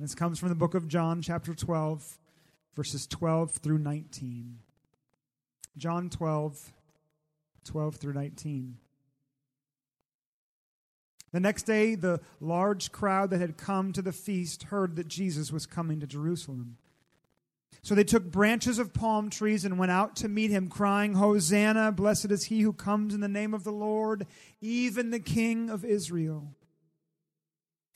This 0.00 0.14
comes 0.14 0.38
from 0.38 0.48
the 0.48 0.54
book 0.54 0.74
of 0.74 0.88
John, 0.88 1.20
chapter 1.20 1.52
12, 1.52 2.18
verses 2.74 3.06
12 3.06 3.50
through 3.50 3.76
19. 3.76 4.58
John 5.76 6.08
12, 6.08 6.72
12 7.66 7.96
through 7.96 8.14
19. 8.14 8.78
The 11.32 11.40
next 11.40 11.64
day, 11.64 11.96
the 11.96 12.22
large 12.40 12.92
crowd 12.92 13.28
that 13.28 13.42
had 13.42 13.58
come 13.58 13.92
to 13.92 14.00
the 14.00 14.10
feast 14.10 14.62
heard 14.64 14.96
that 14.96 15.06
Jesus 15.06 15.52
was 15.52 15.66
coming 15.66 16.00
to 16.00 16.06
Jerusalem. 16.06 16.78
So 17.82 17.94
they 17.94 18.02
took 18.02 18.24
branches 18.24 18.78
of 18.78 18.94
palm 18.94 19.28
trees 19.28 19.66
and 19.66 19.78
went 19.78 19.92
out 19.92 20.16
to 20.16 20.28
meet 20.30 20.50
him, 20.50 20.68
crying, 20.68 21.12
Hosanna, 21.12 21.92
blessed 21.92 22.30
is 22.30 22.44
he 22.44 22.62
who 22.62 22.72
comes 22.72 23.12
in 23.12 23.20
the 23.20 23.28
name 23.28 23.52
of 23.52 23.64
the 23.64 23.70
Lord, 23.70 24.26
even 24.62 25.10
the 25.10 25.20
King 25.20 25.68
of 25.68 25.84
Israel. 25.84 26.54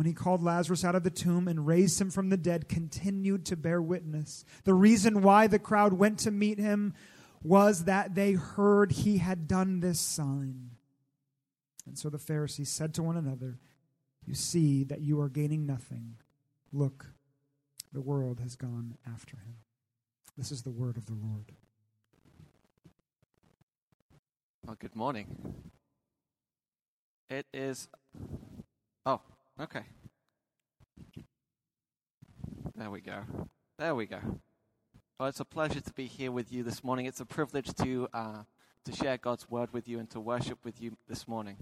when 0.00 0.06
he 0.06 0.14
called 0.14 0.42
Lazarus 0.42 0.82
out 0.82 0.94
of 0.94 1.02
the 1.02 1.10
tomb 1.10 1.46
and 1.46 1.66
raised 1.66 2.00
him 2.00 2.10
from 2.10 2.30
the 2.30 2.38
dead 2.38 2.70
continued 2.70 3.44
to 3.44 3.54
bear 3.54 3.82
witness. 3.82 4.46
The 4.64 4.72
reason 4.72 5.20
why 5.20 5.46
the 5.46 5.58
crowd 5.58 5.92
went 5.92 6.20
to 6.20 6.30
meet 6.30 6.58
him 6.58 6.94
was 7.42 7.84
that 7.84 8.14
they 8.14 8.32
heard 8.32 8.92
he 8.92 9.18
had 9.18 9.46
done 9.46 9.80
this 9.80 10.00
sign. 10.00 10.70
And 11.86 11.98
so 11.98 12.08
the 12.08 12.16
Pharisees 12.16 12.70
said 12.70 12.94
to 12.94 13.02
one 13.02 13.18
another, 13.18 13.58
You 14.24 14.32
see 14.32 14.84
that 14.84 15.02
you 15.02 15.20
are 15.20 15.28
gaining 15.28 15.66
nothing. 15.66 16.14
Look, 16.72 17.08
the 17.92 18.00
world 18.00 18.40
has 18.40 18.56
gone 18.56 18.96
after 19.06 19.36
him. 19.36 19.56
This 20.34 20.50
is 20.50 20.62
the 20.62 20.70
word 20.70 20.96
of 20.96 21.04
the 21.04 21.12
Lord. 21.12 21.52
Well, 24.64 24.78
good 24.80 24.96
morning. 24.96 25.26
It 27.28 27.44
is. 27.52 27.86
Oh, 29.04 29.20
okay. 29.58 29.84
There 32.74 32.90
we 32.90 33.00
go. 33.00 33.22
There 33.78 33.94
we 33.94 34.06
go. 34.06 34.20
Well, 35.18 35.28
it's 35.28 35.40
a 35.40 35.44
pleasure 35.44 35.80
to 35.80 35.92
be 35.92 36.06
here 36.06 36.32
with 36.32 36.52
you 36.52 36.62
this 36.62 36.82
morning. 36.82 37.06
It's 37.06 37.20
a 37.20 37.26
privilege 37.26 37.74
to 37.74 38.08
uh, 38.12 38.42
to 38.84 38.92
share 38.92 39.18
God's 39.18 39.50
word 39.50 39.72
with 39.72 39.86
you 39.86 39.98
and 39.98 40.08
to 40.10 40.20
worship 40.20 40.64
with 40.64 40.80
you 40.80 40.96
this 41.08 41.28
morning. 41.28 41.56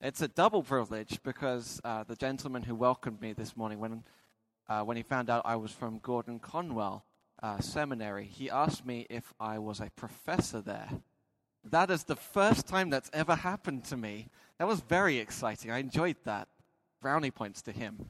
It's 0.00 0.22
a 0.22 0.28
double 0.28 0.62
privilege 0.62 1.18
because 1.24 1.80
uh, 1.82 2.04
the 2.04 2.14
gentleman 2.14 2.62
who 2.62 2.76
welcomed 2.76 3.20
me 3.20 3.32
this 3.32 3.56
morning, 3.56 3.80
when 3.80 4.04
uh, 4.68 4.82
when 4.82 4.96
he 4.96 5.02
found 5.02 5.28
out 5.28 5.42
I 5.44 5.56
was 5.56 5.72
from 5.72 5.98
Gordon 5.98 6.38
Conwell 6.38 7.04
uh, 7.42 7.58
Seminary, 7.60 8.26
he 8.26 8.48
asked 8.48 8.86
me 8.86 9.06
if 9.10 9.34
I 9.40 9.58
was 9.58 9.80
a 9.80 9.90
professor 9.96 10.60
there. 10.60 10.88
That 11.64 11.90
is 11.90 12.04
the 12.04 12.16
first 12.16 12.68
time 12.68 12.90
that's 12.90 13.10
ever 13.12 13.34
happened 13.34 13.84
to 13.86 13.96
me. 13.96 14.28
That 14.58 14.68
was 14.68 14.80
very 14.80 15.18
exciting. 15.18 15.70
I 15.70 15.78
enjoyed 15.78 16.16
that. 16.24 16.48
Brownie 17.00 17.30
points 17.30 17.62
to 17.62 17.72
him. 17.72 18.06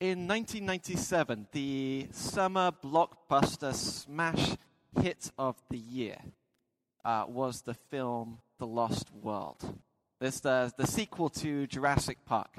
In 0.00 0.26
1997, 0.26 1.46
the 1.52 2.08
summer 2.10 2.72
blockbuster 2.72 3.72
smash 3.72 4.56
hit 5.00 5.30
of 5.38 5.56
the 5.70 5.78
year 5.78 6.16
uh, 7.04 7.24
was 7.28 7.62
the 7.62 7.74
film 7.74 8.38
The 8.58 8.66
Lost 8.66 9.12
World. 9.12 9.78
This 10.20 10.40
the, 10.40 10.72
the 10.76 10.86
sequel 10.86 11.28
to 11.30 11.66
Jurassic 11.68 12.18
Park. 12.26 12.56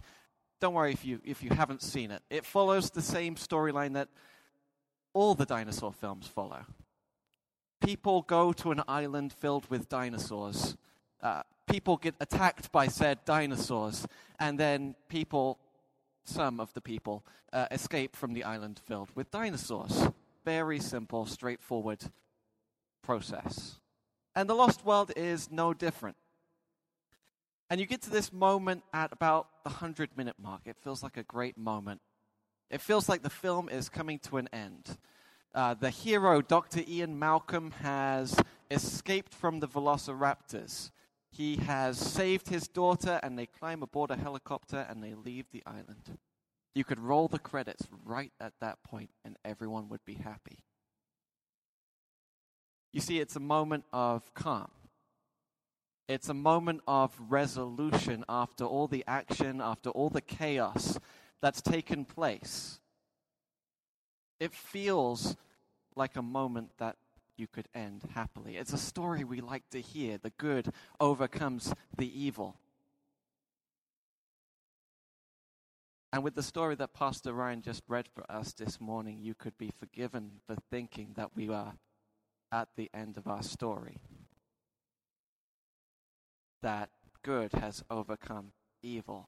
Don't 0.61 0.73
worry 0.73 0.93
if 0.93 1.03
you, 1.03 1.19
if 1.25 1.43
you 1.43 1.49
haven't 1.49 1.81
seen 1.81 2.11
it. 2.11 2.21
It 2.29 2.45
follows 2.45 2.89
the 2.89 3.01
same 3.01 3.35
storyline 3.35 3.93
that 3.93 4.07
all 5.13 5.35
the 5.35 5.45
dinosaur 5.45 5.91
films 5.91 6.27
follow 6.27 6.65
people 7.83 8.21
go 8.21 8.53
to 8.53 8.71
an 8.71 8.81
island 8.87 9.33
filled 9.33 9.69
with 9.69 9.89
dinosaurs. 9.89 10.77
Uh, 11.21 11.43
people 11.73 11.97
get 11.97 12.13
attacked 12.19 12.71
by 12.71 12.85
said 12.85 13.17
dinosaurs, 13.25 14.05
and 14.39 14.59
then 14.59 14.93
people, 15.09 15.57
some 16.23 16.59
of 16.59 16.71
the 16.75 16.81
people, 16.81 17.25
uh, 17.51 17.65
escape 17.71 18.15
from 18.15 18.33
the 18.33 18.43
island 18.43 18.79
filled 18.85 19.09
with 19.15 19.31
dinosaurs. 19.31 20.07
Very 20.45 20.79
simple, 20.79 21.25
straightforward 21.25 22.03
process. 23.01 23.79
And 24.35 24.47
the 24.47 24.53
Lost 24.53 24.85
World 24.85 25.11
is 25.15 25.49
no 25.49 25.73
different. 25.73 26.15
And 27.71 27.79
you 27.79 27.87
get 27.87 28.03
to 28.03 28.11
this 28.11 28.31
moment 28.31 28.83
at 28.93 29.11
about 29.11 29.47
the 29.63 29.71
100 29.71 30.15
minute 30.15 30.35
mark. 30.37 30.61
It 30.65 30.77
feels 30.77 31.01
like 31.01 31.17
a 31.17 31.23
great 31.23 31.57
moment. 31.57 32.01
It 32.69 32.81
feels 32.81 33.09
like 33.09 33.23
the 33.23 33.31
film 33.31 33.67
is 33.67 33.89
coming 33.89 34.19
to 34.19 34.37
an 34.37 34.47
end. 34.53 34.99
Uh, 35.55 35.73
the 35.73 35.89
hero, 35.89 36.39
Dr. 36.43 36.81
Ian 36.87 37.17
Malcolm, 37.17 37.71
has 37.81 38.35
escaped 38.69 39.33
from 39.33 39.59
the 39.59 39.67
velociraptors. 39.67 40.91
He 41.33 41.55
has 41.55 41.97
saved 41.97 42.49
his 42.49 42.67
daughter, 42.67 43.19
and 43.23 43.37
they 43.37 43.47
climb 43.47 43.81
aboard 43.81 44.11
a 44.11 44.15
helicopter 44.15 44.85
and 44.87 45.03
they 45.03 45.15
leave 45.15 45.49
the 45.51 45.63
island. 45.65 46.19
You 46.75 46.83
could 46.83 46.99
roll 46.99 47.27
the 47.27 47.39
credits 47.39 47.87
right 48.05 48.31
at 48.39 48.53
that 48.61 48.83
point, 48.83 49.09
and 49.25 49.35
everyone 49.43 49.89
would 49.89 50.05
be 50.05 50.13
happy. 50.13 50.59
You 52.91 53.01
see, 53.01 53.19
it's 53.19 53.35
a 53.35 53.39
moment 53.39 53.85
of 53.91 54.31
calm. 54.35 54.69
It's 56.07 56.29
a 56.29 56.35
moment 56.35 56.81
of 56.87 57.19
resolution 57.29 58.23
after 58.29 58.65
all 58.65 58.87
the 58.87 59.03
action, 59.07 59.59
after 59.59 59.89
all 59.89 60.11
the 60.11 60.21
chaos 60.21 60.99
that's 61.41 61.61
taken 61.61 62.05
place. 62.05 62.79
It 64.39 64.53
feels 64.53 65.35
like 65.95 66.15
a 66.15 66.21
moment 66.21 66.71
that 66.77 66.97
you 67.37 67.47
could 67.47 67.67
end 67.73 68.03
happily. 68.13 68.57
It's 68.57 68.73
a 68.73 68.77
story 68.77 69.23
we 69.23 69.41
like 69.41 69.69
to 69.71 69.81
hear. 69.81 70.17
The 70.17 70.31
good 70.37 70.71
overcomes 70.99 71.73
the 71.97 72.07
evil. 72.07 72.57
And 76.11 76.23
with 76.23 76.35
the 76.35 76.43
story 76.43 76.75
that 76.75 76.93
Pastor 76.93 77.33
Ryan 77.33 77.63
just 77.63 77.81
read 77.87 78.07
for 78.13 78.23
us 78.31 78.53
this 78.53 78.79
morning, 78.79 79.19
you 79.21 79.33
could 79.33 79.57
be 79.57 79.71
forgiven 79.79 80.33
for 80.45 80.55
thinking 80.69 81.13
that 81.15 81.35
we 81.35 81.49
are 81.49 81.73
at 82.51 82.69
the 82.75 82.91
end 82.93 83.17
of 83.17 83.27
our 83.27 83.41
story. 83.41 83.97
That 86.61 86.91
good 87.23 87.53
has 87.53 87.83
overcome 87.89 88.51
evil. 88.83 89.27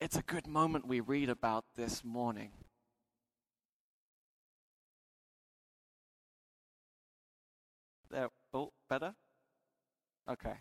It's 0.00 0.16
a 0.16 0.22
good 0.22 0.46
moment 0.46 0.86
we 0.86 1.00
read 1.00 1.28
about 1.28 1.64
this 1.74 2.04
morning. 2.04 2.52
There. 8.10 8.28
Oh, 8.54 8.72
better? 8.88 9.14
Okay. 10.28 10.54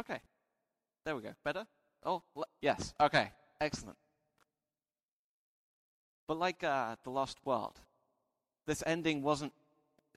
Okay. 0.00 0.20
There 1.04 1.14
we 1.14 1.22
go. 1.22 1.32
Better? 1.44 1.66
Oh, 2.04 2.22
yes. 2.60 2.94
Okay. 3.00 3.30
Excellent. 3.60 3.96
But 6.26 6.38
like 6.38 6.64
uh, 6.64 6.96
The 7.04 7.10
Lost 7.10 7.38
World, 7.44 7.78
this 8.66 8.82
ending 8.86 9.22
wasn't, 9.22 9.52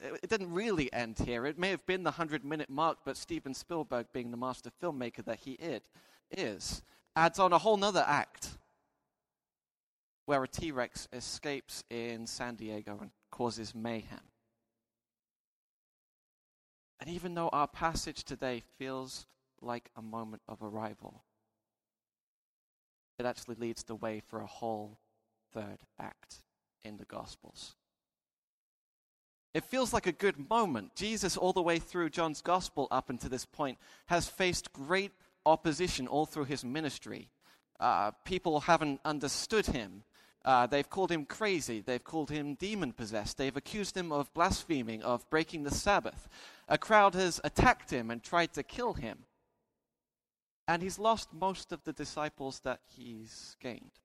it 0.02 0.30
didn't 0.30 0.52
really 0.52 0.92
end 0.94 1.20
here. 1.20 1.46
It 1.46 1.59
may 1.59 1.70
have 1.70 1.86
been 1.86 2.04
the 2.04 2.12
100 2.12 2.46
minute 2.46 2.70
mark, 2.70 3.00
but 3.04 3.18
Steven 3.18 3.54
Spielberg, 3.54 4.08
being 4.14 4.31
the 4.31 4.38
master 4.38 4.72
filmmaker 4.81 5.25
that 5.25 5.40
he 5.40 5.54
is, 6.31 6.81
adds 7.16 7.40
on 7.40 7.54
a 7.54 7.58
whole 7.58 7.78
nother 7.78 8.04
act 8.06 8.58
where 10.25 10.44
a 10.44 10.48
T 10.48 10.72
Rex 10.72 11.07
escapes 11.13 11.83
in 11.89 12.27
San 12.27 12.56
Diego 12.56 12.98
and 13.00 13.12
causes 13.31 13.75
mayhem. 13.75 14.19
And 17.00 17.10
even 17.10 17.36
though 17.36 17.50
our 17.50 17.68
passage 17.68 18.24
today 18.24 18.63
feels 18.77 19.25
like 19.62 19.89
a 19.95 20.01
moment 20.01 20.42
of 20.48 20.63
arrival, 20.63 21.24
it 23.19 23.25
actually 23.25 23.56
leads 23.56 23.83
the 23.83 23.95
way 23.95 24.22
for 24.27 24.39
a 24.39 24.48
whole 24.48 24.98
third 25.54 25.80
act 26.00 26.38
in 26.83 26.98
the 26.98 27.06
Gospels. 27.06 27.75
It 29.54 29.63
feels 29.63 29.94
like 29.94 30.06
a 30.06 30.12
good 30.12 30.50
moment. 30.50 30.95
Jesus, 30.95 31.38
all 31.38 31.54
the 31.54 31.62
way 31.62 31.80
through 31.80 32.10
John's 32.10 32.42
Gospel 32.42 32.88
up 32.92 33.10
until 33.10 33.30
this 33.30 33.45
point, 33.45 33.77
has 34.07 34.27
faced 34.27 34.74
great 34.74 35.12
opposition 35.45 36.07
all 36.07 36.25
through 36.25 36.45
his 36.45 36.66
ministry. 36.66 37.30
Uh, 37.80 38.12
people 38.25 38.62
haven't 38.62 39.00
understood 39.06 39.66
him. 39.68 40.04
Uh, 40.45 40.68
they've 40.68 40.89
called 40.89 41.12
him 41.12 41.25
crazy. 41.25 41.81
They've 41.81 42.03
called 42.03 42.30
him 42.30 42.53
demon 42.53 42.94
possessed. 42.94 43.38
They've 43.38 43.57
accused 43.57 43.97
him 43.97 44.12
of 44.12 44.31
blaspheming, 44.36 45.01
of 45.01 45.27
breaking 45.31 45.63
the 45.63 45.71
Sabbath. 45.71 46.30
A 46.69 46.77
crowd 46.77 47.15
has 47.15 47.42
attacked 47.44 47.89
him 47.89 48.12
and 48.12 48.21
tried 48.21 48.53
to 48.53 48.62
kill 48.62 48.94
him. 48.94 49.25
And 50.68 50.83
he's 50.83 51.00
lost 51.00 51.33
most 51.33 51.71
of 51.71 51.83
the 51.83 51.94
disciples 51.94 52.59
that 52.63 52.81
he's 52.95 53.57
gained. 53.59 54.00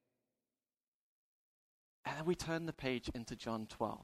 And 2.07 2.17
then 2.17 2.25
we 2.25 2.35
turn 2.35 2.65
the 2.65 2.73
page 2.73 3.11
into 3.15 3.37
John 3.37 3.67
12. 3.67 3.99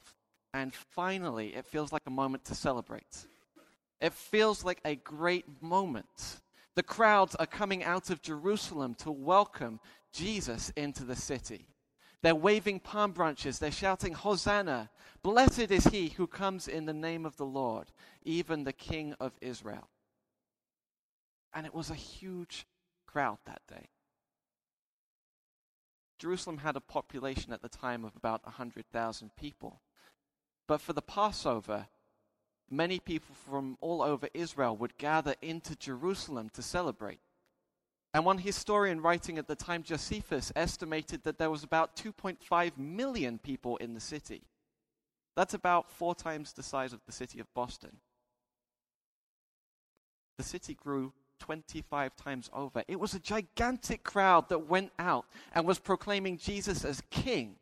And 0.52 0.74
finally, 0.74 1.54
it 1.54 1.66
feels 1.66 1.90
like 1.90 2.02
a 2.06 2.10
moment 2.10 2.44
to 2.46 2.54
celebrate. 2.54 3.26
It 4.00 4.12
feels 4.12 4.62
like 4.62 4.80
a 4.84 4.96
great 4.96 5.46
moment. 5.62 6.40
The 6.74 6.82
crowds 6.82 7.34
are 7.36 7.46
coming 7.46 7.82
out 7.82 8.10
of 8.10 8.20
Jerusalem 8.20 8.94
to 8.96 9.10
welcome 9.10 9.80
Jesus 10.12 10.70
into 10.76 11.04
the 11.04 11.16
city. 11.16 11.66
They're 12.22 12.34
waving 12.34 12.80
palm 12.80 13.12
branches. 13.12 13.58
They're 13.58 13.70
shouting, 13.70 14.14
Hosanna! 14.14 14.90
Blessed 15.22 15.70
is 15.70 15.84
he 15.84 16.08
who 16.10 16.26
comes 16.26 16.68
in 16.68 16.86
the 16.86 16.92
name 16.92 17.26
of 17.26 17.36
the 17.36 17.46
Lord, 17.46 17.90
even 18.24 18.64
the 18.64 18.72
King 18.72 19.14
of 19.20 19.32
Israel. 19.40 19.88
And 21.52 21.66
it 21.66 21.74
was 21.74 21.90
a 21.90 21.94
huge 21.94 22.66
crowd 23.06 23.38
that 23.46 23.62
day. 23.68 23.88
Jerusalem 26.18 26.58
had 26.58 26.76
a 26.76 26.80
population 26.80 27.52
at 27.52 27.62
the 27.62 27.68
time 27.68 28.04
of 28.04 28.16
about 28.16 28.44
100,000 28.44 29.30
people. 29.36 29.80
But 30.66 30.80
for 30.80 30.92
the 30.92 31.02
Passover, 31.02 31.86
many 32.70 32.98
people 32.98 33.34
from 33.34 33.76
all 33.80 34.02
over 34.02 34.28
Israel 34.34 34.76
would 34.76 34.98
gather 34.98 35.34
into 35.42 35.76
Jerusalem 35.76 36.50
to 36.54 36.62
celebrate. 36.62 37.20
And 38.16 38.24
one 38.24 38.38
historian 38.38 39.02
writing 39.02 39.36
at 39.36 39.46
the 39.46 39.54
time, 39.54 39.82
Josephus, 39.82 40.50
estimated 40.56 41.22
that 41.24 41.36
there 41.36 41.50
was 41.50 41.62
about 41.62 41.96
2.5 41.96 42.78
million 42.78 43.36
people 43.36 43.76
in 43.76 43.92
the 43.92 44.00
city. 44.00 44.40
That's 45.36 45.52
about 45.52 45.90
four 45.90 46.14
times 46.14 46.54
the 46.54 46.62
size 46.62 46.94
of 46.94 47.00
the 47.04 47.12
city 47.12 47.40
of 47.40 47.52
Boston. 47.52 47.98
The 50.38 50.44
city 50.44 50.72
grew 50.72 51.12
25 51.40 52.16
times 52.16 52.48
over. 52.54 52.82
It 52.88 52.98
was 52.98 53.12
a 53.12 53.18
gigantic 53.18 54.02
crowd 54.02 54.48
that 54.48 54.66
went 54.66 54.92
out 54.98 55.26
and 55.52 55.66
was 55.66 55.78
proclaiming 55.78 56.38
Jesus 56.38 56.86
as 56.86 57.02
king. 57.10 57.56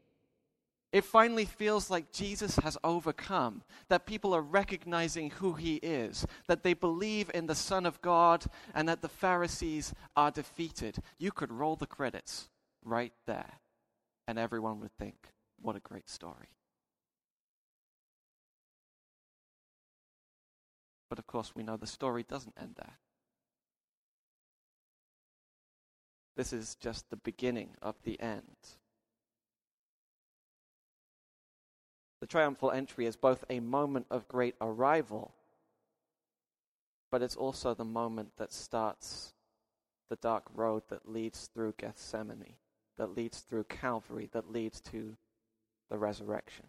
It 0.94 1.02
finally 1.02 1.44
feels 1.44 1.90
like 1.90 2.12
Jesus 2.12 2.54
has 2.62 2.78
overcome, 2.84 3.64
that 3.88 4.06
people 4.06 4.32
are 4.32 4.40
recognizing 4.40 5.30
who 5.30 5.54
he 5.54 5.74
is, 5.78 6.24
that 6.46 6.62
they 6.62 6.72
believe 6.72 7.32
in 7.34 7.48
the 7.48 7.54
Son 7.56 7.84
of 7.84 8.00
God, 8.00 8.44
and 8.76 8.88
that 8.88 9.02
the 9.02 9.08
Pharisees 9.08 9.92
are 10.14 10.30
defeated. 10.30 10.98
You 11.18 11.32
could 11.32 11.50
roll 11.50 11.74
the 11.74 11.88
credits 11.88 12.48
right 12.84 13.12
there, 13.26 13.54
and 14.28 14.38
everyone 14.38 14.78
would 14.82 14.96
think, 14.96 15.16
what 15.60 15.74
a 15.74 15.80
great 15.80 16.08
story. 16.08 16.50
But 21.10 21.18
of 21.18 21.26
course, 21.26 21.56
we 21.56 21.64
know 21.64 21.76
the 21.76 21.88
story 21.88 22.22
doesn't 22.22 22.54
end 22.56 22.74
there. 22.76 23.00
This 26.36 26.52
is 26.52 26.76
just 26.76 27.10
the 27.10 27.16
beginning 27.16 27.70
of 27.82 27.96
the 28.04 28.20
end. 28.20 28.44
The 32.24 32.28
triumphal 32.28 32.70
entry 32.70 33.04
is 33.04 33.16
both 33.16 33.44
a 33.50 33.60
moment 33.60 34.06
of 34.10 34.26
great 34.28 34.54
arrival, 34.58 35.34
but 37.10 37.20
it's 37.20 37.36
also 37.36 37.74
the 37.74 37.84
moment 37.84 38.30
that 38.38 38.50
starts 38.50 39.34
the 40.08 40.16
dark 40.16 40.44
road 40.54 40.84
that 40.88 41.06
leads 41.06 41.48
through 41.48 41.74
Gethsemane, 41.76 42.54
that 42.96 43.14
leads 43.14 43.40
through 43.40 43.64
Calvary, 43.64 44.30
that 44.32 44.50
leads 44.50 44.80
to 44.80 45.18
the 45.90 45.98
resurrection. 45.98 46.64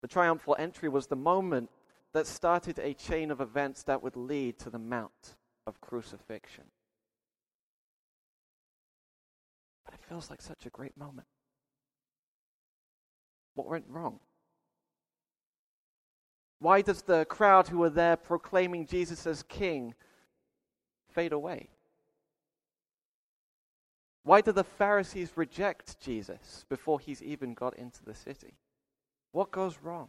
The 0.00 0.08
triumphal 0.08 0.56
entry 0.58 0.88
was 0.88 1.08
the 1.08 1.14
moment 1.14 1.68
that 2.14 2.26
started 2.26 2.78
a 2.78 2.94
chain 2.94 3.30
of 3.30 3.42
events 3.42 3.82
that 3.82 4.02
would 4.02 4.16
lead 4.16 4.58
to 4.60 4.70
the 4.70 4.78
Mount 4.78 5.36
of 5.66 5.82
Crucifixion. 5.82 6.64
But 9.84 9.92
it 9.92 10.00
feels 10.08 10.30
like 10.30 10.40
such 10.40 10.64
a 10.64 10.70
great 10.70 10.96
moment. 10.96 11.26
What 13.54 13.68
went 13.68 13.84
wrong? 13.88 14.20
Why 16.58 16.80
does 16.80 17.02
the 17.02 17.24
crowd 17.24 17.68
who 17.68 17.78
were 17.78 17.90
there 17.90 18.16
proclaiming 18.16 18.86
Jesus 18.86 19.26
as 19.26 19.42
king 19.42 19.94
fade 21.10 21.32
away? 21.32 21.70
Why 24.24 24.40
do 24.40 24.52
the 24.52 24.62
Pharisees 24.62 25.32
reject 25.34 26.00
Jesus 26.00 26.64
before 26.68 27.00
he's 27.00 27.22
even 27.22 27.54
got 27.54 27.76
into 27.76 28.04
the 28.04 28.14
city? 28.14 28.54
What 29.32 29.50
goes 29.50 29.78
wrong? 29.82 30.08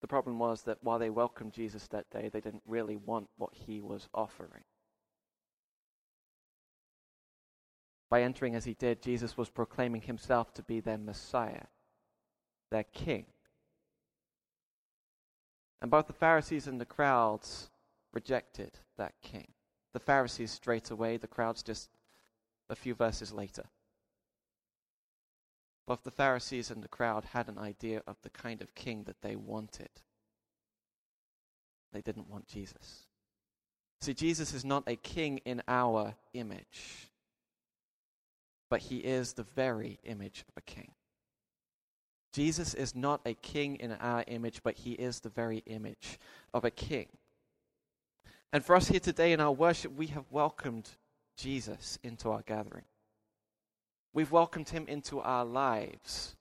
The 0.00 0.08
problem 0.08 0.38
was 0.38 0.62
that 0.62 0.78
while 0.82 0.98
they 0.98 1.10
welcomed 1.10 1.52
Jesus 1.52 1.86
that 1.88 2.08
day, 2.10 2.30
they 2.30 2.40
didn't 2.40 2.62
really 2.66 2.96
want 2.96 3.28
what 3.36 3.54
he 3.54 3.80
was 3.80 4.08
offering. 4.14 4.62
By 8.10 8.22
entering 8.22 8.54
as 8.54 8.64
he 8.64 8.74
did, 8.74 9.02
Jesus 9.02 9.36
was 9.36 9.50
proclaiming 9.50 10.02
himself 10.02 10.52
to 10.54 10.62
be 10.62 10.80
their 10.80 10.98
Messiah, 10.98 11.66
their 12.70 12.84
King. 12.84 13.26
And 15.80 15.90
both 15.90 16.06
the 16.06 16.12
Pharisees 16.12 16.66
and 16.66 16.80
the 16.80 16.86
crowds 16.86 17.70
rejected 18.12 18.78
that 18.96 19.14
King. 19.22 19.48
The 19.92 20.00
Pharisees 20.00 20.50
straight 20.50 20.90
away, 20.90 21.16
the 21.16 21.26
crowds 21.26 21.62
just 21.62 21.90
a 22.70 22.74
few 22.74 22.94
verses 22.94 23.32
later. 23.32 23.64
Both 25.86 26.02
the 26.02 26.10
Pharisees 26.10 26.70
and 26.70 26.82
the 26.82 26.88
crowd 26.88 27.24
had 27.32 27.48
an 27.48 27.58
idea 27.58 28.02
of 28.06 28.16
the 28.22 28.30
kind 28.30 28.62
of 28.62 28.74
king 28.74 29.04
that 29.04 29.20
they 29.20 29.36
wanted. 29.36 29.90
They 31.92 32.00
didn't 32.00 32.30
want 32.30 32.48
Jesus. 32.48 33.06
See, 34.00 34.14
Jesus 34.14 34.54
is 34.54 34.64
not 34.64 34.84
a 34.86 34.96
king 34.96 35.38
in 35.44 35.62
our 35.68 36.14
image 36.32 37.10
but 38.74 38.80
he 38.80 38.96
is 38.96 39.34
the 39.34 39.44
very 39.54 40.00
image 40.02 40.44
of 40.48 40.54
a 40.56 40.60
king. 40.60 40.90
Jesus 42.32 42.74
is 42.74 42.92
not 42.92 43.20
a 43.24 43.34
king 43.34 43.76
in 43.76 43.92
our 43.92 44.24
image, 44.26 44.64
but 44.64 44.74
he 44.74 44.94
is 44.94 45.20
the 45.20 45.28
very 45.28 45.58
image 45.66 46.18
of 46.52 46.64
a 46.64 46.72
king. 46.72 47.06
And 48.52 48.64
for 48.64 48.74
us 48.74 48.88
here 48.88 48.98
today 48.98 49.32
in 49.32 49.38
our 49.38 49.52
worship, 49.52 49.94
we 49.94 50.08
have 50.08 50.24
welcomed 50.32 50.90
Jesus 51.36 52.00
into 52.02 52.32
our 52.32 52.42
gathering. 52.42 52.86
We've 54.12 54.32
welcomed 54.32 54.70
him 54.70 54.86
into 54.88 55.20
our 55.20 55.44
lives. 55.44 56.34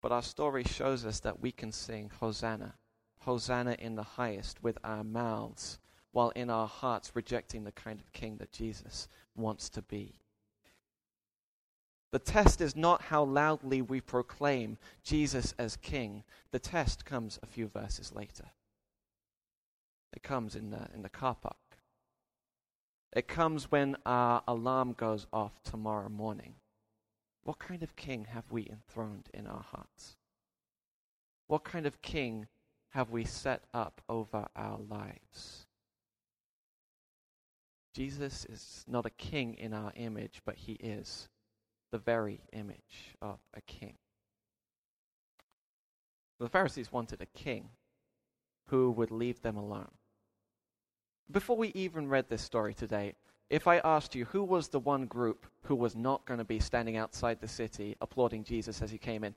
But 0.00 0.10
our 0.10 0.22
story 0.22 0.64
shows 0.64 1.04
us 1.04 1.20
that 1.20 1.42
we 1.42 1.52
can 1.52 1.70
sing 1.70 2.10
Hosanna, 2.18 2.76
Hosanna 3.18 3.76
in 3.78 3.94
the 3.94 4.04
highest 4.04 4.62
with 4.62 4.78
our 4.82 5.04
mouths 5.04 5.78
while 6.12 6.30
in 6.30 6.50
our 6.50 6.66
hearts 6.66 7.12
rejecting 7.14 7.64
the 7.64 7.72
kind 7.72 8.00
of 8.00 8.12
king 8.12 8.36
that 8.38 8.52
Jesus 8.52 9.08
wants 9.40 9.68
to 9.70 9.82
be. 9.82 10.20
The 12.12 12.18
test 12.18 12.60
is 12.60 12.74
not 12.74 13.02
how 13.02 13.22
loudly 13.22 13.82
we 13.82 14.00
proclaim 14.00 14.78
Jesus 15.04 15.54
as 15.58 15.76
king. 15.76 16.24
The 16.50 16.58
test 16.58 17.04
comes 17.04 17.38
a 17.42 17.46
few 17.46 17.68
verses 17.68 18.12
later. 18.14 18.46
It 20.12 20.22
comes 20.22 20.56
in 20.56 20.70
the, 20.70 20.88
in 20.92 21.02
the 21.02 21.08
car 21.08 21.36
park. 21.36 21.56
It 23.12 23.28
comes 23.28 23.70
when 23.70 23.96
our 24.06 24.42
alarm 24.46 24.94
goes 24.94 25.26
off 25.32 25.62
tomorrow 25.62 26.08
morning. 26.08 26.54
What 27.44 27.58
kind 27.58 27.82
of 27.82 27.96
king 27.96 28.26
have 28.26 28.50
we 28.50 28.68
enthroned 28.68 29.28
in 29.32 29.46
our 29.46 29.62
hearts? 29.62 30.16
What 31.46 31.64
kind 31.64 31.86
of 31.86 32.02
king 32.02 32.46
have 32.90 33.10
we 33.10 33.24
set 33.24 33.62
up 33.72 34.00
over 34.08 34.46
our 34.54 34.78
lives? 34.78 35.66
Jesus 37.94 38.44
is 38.46 38.84
not 38.86 39.06
a 39.06 39.10
king 39.10 39.54
in 39.54 39.74
our 39.74 39.92
image, 39.96 40.42
but 40.44 40.56
he 40.56 40.72
is 40.74 41.28
the 41.90 41.98
very 41.98 42.40
image 42.52 43.16
of 43.20 43.38
a 43.54 43.60
king. 43.62 43.94
The 46.38 46.48
Pharisees 46.48 46.92
wanted 46.92 47.20
a 47.20 47.26
king 47.26 47.68
who 48.68 48.90
would 48.92 49.10
leave 49.10 49.42
them 49.42 49.56
alone. 49.56 49.90
Before 51.30 51.56
we 51.56 51.68
even 51.74 52.08
read 52.08 52.28
this 52.28 52.42
story 52.42 52.74
today, 52.74 53.14
if 53.50 53.66
I 53.66 53.78
asked 53.78 54.14
you 54.14 54.24
who 54.26 54.44
was 54.44 54.68
the 54.68 54.78
one 54.78 55.06
group 55.06 55.46
who 55.64 55.74
was 55.74 55.96
not 55.96 56.24
going 56.24 56.38
to 56.38 56.44
be 56.44 56.60
standing 56.60 56.96
outside 56.96 57.40
the 57.40 57.48
city 57.48 57.96
applauding 58.00 58.44
Jesus 58.44 58.80
as 58.80 58.90
he 58.90 58.98
came 58.98 59.24
in, 59.24 59.34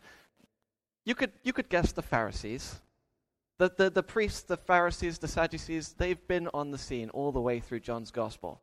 you 1.06 1.16
could, 1.16 1.32
you 1.44 1.52
could 1.52 1.70
guess 1.70 1.92
the 1.92 2.02
Pharisees. 2.02 2.80
The, 3.64 3.72
the, 3.78 3.90
the 3.90 4.04
priests, 4.04 4.42
the 4.42 4.58
Pharisees, 4.58 5.20
the 5.20 5.28
Sadducees, 5.30 5.96
they've 5.98 6.28
been 6.28 6.50
on 6.54 6.72
the 6.72 6.78
scene 6.78 7.10
all 7.12 7.32
the 7.32 7.40
way 7.40 7.62
through 7.62 7.80
John's 7.80 8.12
gospel. 8.12 8.62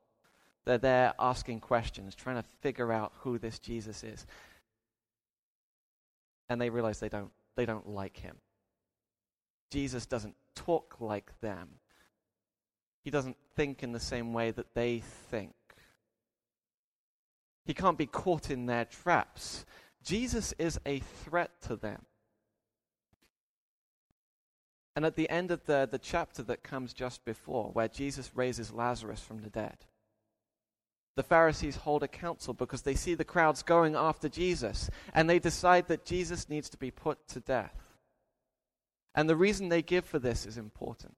They're 0.66 0.76
there 0.76 1.14
asking 1.18 1.60
questions, 1.60 2.14
trying 2.14 2.36
to 2.36 2.46
figure 2.60 2.92
out 2.92 3.14
who 3.20 3.38
this 3.38 3.58
Jesus 3.58 4.04
is. 4.04 4.26
And 6.50 6.60
they 6.60 6.68
realize 6.68 7.00
they 7.00 7.08
don't, 7.08 7.30
they 7.56 7.64
don't 7.64 7.88
like 7.88 8.18
him. 8.18 8.36
Jesus 9.70 10.04
doesn't 10.04 10.34
talk 10.54 10.96
like 11.00 11.32
them. 11.40 11.68
He 13.02 13.10
doesn't 13.10 13.38
think 13.56 13.82
in 13.82 13.92
the 13.92 14.00
same 14.00 14.34
way 14.34 14.50
that 14.50 14.74
they 14.74 15.02
think. 15.30 15.54
He 17.64 17.72
can't 17.72 17.96
be 17.96 18.04
caught 18.04 18.50
in 18.50 18.66
their 18.66 18.84
traps. 18.84 19.64
Jesus 20.04 20.52
is 20.58 20.78
a 20.84 20.98
threat 21.24 21.52
to 21.68 21.76
them. 21.76 22.04
And 24.96 25.04
at 25.04 25.14
the 25.14 25.30
end 25.30 25.50
of 25.50 25.64
the, 25.66 25.88
the 25.90 25.98
chapter 25.98 26.42
that 26.44 26.62
comes 26.62 26.92
just 26.92 27.24
before, 27.24 27.70
where 27.72 27.88
Jesus 27.88 28.32
raises 28.34 28.72
Lazarus 28.72 29.20
from 29.20 29.42
the 29.42 29.50
dead, 29.50 29.76
the 31.16 31.22
Pharisees 31.22 31.76
hold 31.76 32.02
a 32.02 32.08
council 32.08 32.54
because 32.54 32.82
they 32.82 32.94
see 32.94 33.14
the 33.14 33.24
crowds 33.24 33.62
going 33.62 33.94
after 33.94 34.28
Jesus, 34.28 34.90
and 35.14 35.28
they 35.28 35.38
decide 35.38 35.88
that 35.88 36.04
Jesus 36.04 36.48
needs 36.48 36.68
to 36.70 36.76
be 36.76 36.90
put 36.90 37.28
to 37.28 37.40
death. 37.40 37.74
And 39.14 39.28
the 39.28 39.36
reason 39.36 39.68
they 39.68 39.82
give 39.82 40.04
for 40.04 40.18
this 40.18 40.46
is 40.46 40.56
important. 40.56 41.16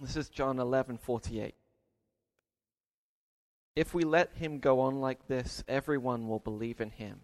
This 0.00 0.16
is 0.16 0.28
John 0.28 0.58
11:48. 0.58 1.54
If 3.74 3.94
we 3.94 4.04
let 4.04 4.34
him 4.36 4.58
go 4.58 4.80
on 4.80 5.00
like 5.00 5.26
this, 5.28 5.64
everyone 5.66 6.28
will 6.28 6.40
believe 6.40 6.80
in 6.80 6.90
him, 6.90 7.22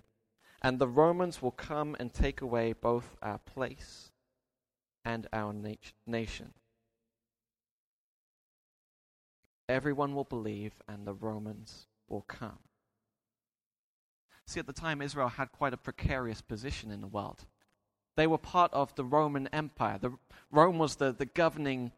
and 0.62 0.78
the 0.78 0.88
Romans 0.88 1.40
will 1.40 1.50
come 1.50 1.94
and 1.98 2.12
take 2.12 2.40
away 2.40 2.72
both 2.72 3.16
our 3.22 3.38
place 3.38 4.12
and 5.04 5.26
our 5.32 5.52
nat- 5.52 5.92
nation. 6.06 6.52
Everyone 9.68 10.14
will 10.14 10.24
believe, 10.24 10.74
and 10.88 11.06
the 11.06 11.14
Romans 11.14 11.86
will 12.08 12.22
come. 12.22 12.58
See, 14.46 14.60
at 14.60 14.66
the 14.66 14.72
time, 14.72 15.00
Israel 15.00 15.28
had 15.28 15.52
quite 15.52 15.72
a 15.72 15.78
precarious 15.78 16.40
position 16.42 16.90
in 16.90 17.00
the 17.00 17.06
world. 17.06 17.46
They 18.16 18.26
were 18.26 18.38
part 18.38 18.72
of 18.72 18.94
the 18.94 19.04
Roman 19.04 19.48
Empire. 19.48 19.98
The, 19.98 20.12
Rome 20.50 20.78
was 20.78 20.96
the, 20.96 21.12
the 21.12 21.26
governing 21.26 21.92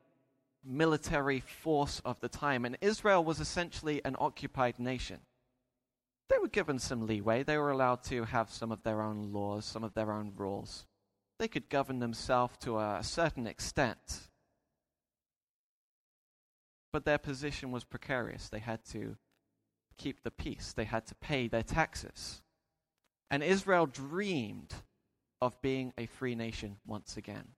military 0.65 1.41
force 1.41 2.01
of 2.05 2.21
the 2.21 2.29
time, 2.29 2.65
and 2.65 2.79
Israel 2.81 3.25
was 3.25 3.41
essentially 3.41 4.01
an 4.05 4.17
occupied 4.19 4.79
nation. 4.79 5.21
They 6.29 6.39
were 6.39 6.49
given 6.49 6.79
some 6.79 7.07
leeway. 7.07 7.43
They 7.43 7.59
were 7.59 7.71
allowed 7.71 8.03
to 8.05 8.25
have 8.25 8.51
some 8.51 8.73
of 8.73 8.83
their 8.83 9.01
own 9.01 9.33
laws, 9.33 9.65
some 9.65 9.85
of 9.85 9.95
their 9.95 10.13
own 10.13 10.33
rules. 10.37 10.87
They 11.39 11.49
could 11.49 11.69
govern 11.69 11.99
themselves 11.99 12.57
to 12.61 12.79
a 12.79 13.01
certain 13.03 13.47
extent. 13.47 14.29
But 16.93 17.05
their 17.05 17.19
position 17.19 17.71
was 17.71 17.85
precarious. 17.85 18.49
They 18.49 18.59
had 18.59 18.85
to 18.93 19.17
keep 19.99 20.23
the 20.23 20.31
peace, 20.31 20.73
they 20.73 20.85
had 20.85 21.07
to 21.07 21.15
pay 21.15 21.49
their 21.49 21.63
taxes. 21.63 22.43
And 23.31 23.43
Israel 23.43 23.87
dreamed 23.87 24.75
of 25.41 25.61
being 25.63 25.93
a 25.99 26.07
free 26.07 26.35
nation 26.35 26.77
once 26.87 27.17
again. 27.17 27.49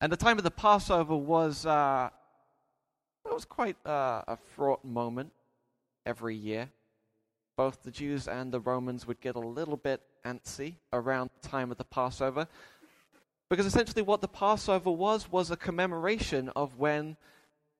And 0.00 0.12
the 0.12 0.16
time 0.16 0.38
of 0.38 0.44
the 0.44 0.50
Passover 0.50 1.16
was 1.16 1.66
uh, 1.66 2.10
it 3.24 3.34
was 3.34 3.44
quite 3.44 3.76
uh, 3.86 4.22
a 4.26 4.36
fraught 4.54 4.84
moment 4.84 5.32
every 6.06 6.36
year. 6.36 6.70
Both 7.56 7.82
the 7.82 7.90
Jews 7.90 8.26
and 8.26 8.50
the 8.52 8.60
Romans 8.60 9.06
would 9.06 9.20
get 9.20 9.36
a 9.36 9.40
little 9.40 9.76
bit 9.76 10.00
antsy 10.24 10.76
around 10.92 11.30
the 11.40 11.48
time 11.48 11.70
of 11.70 11.76
the 11.76 11.84
Passover. 11.84 12.46
Because 13.50 13.66
essentially, 13.66 14.02
what 14.02 14.20
the 14.20 14.28
Passover 14.28 14.92
was, 14.92 15.30
was 15.30 15.50
a 15.50 15.56
commemoration 15.56 16.50
of 16.54 16.78
when 16.78 17.16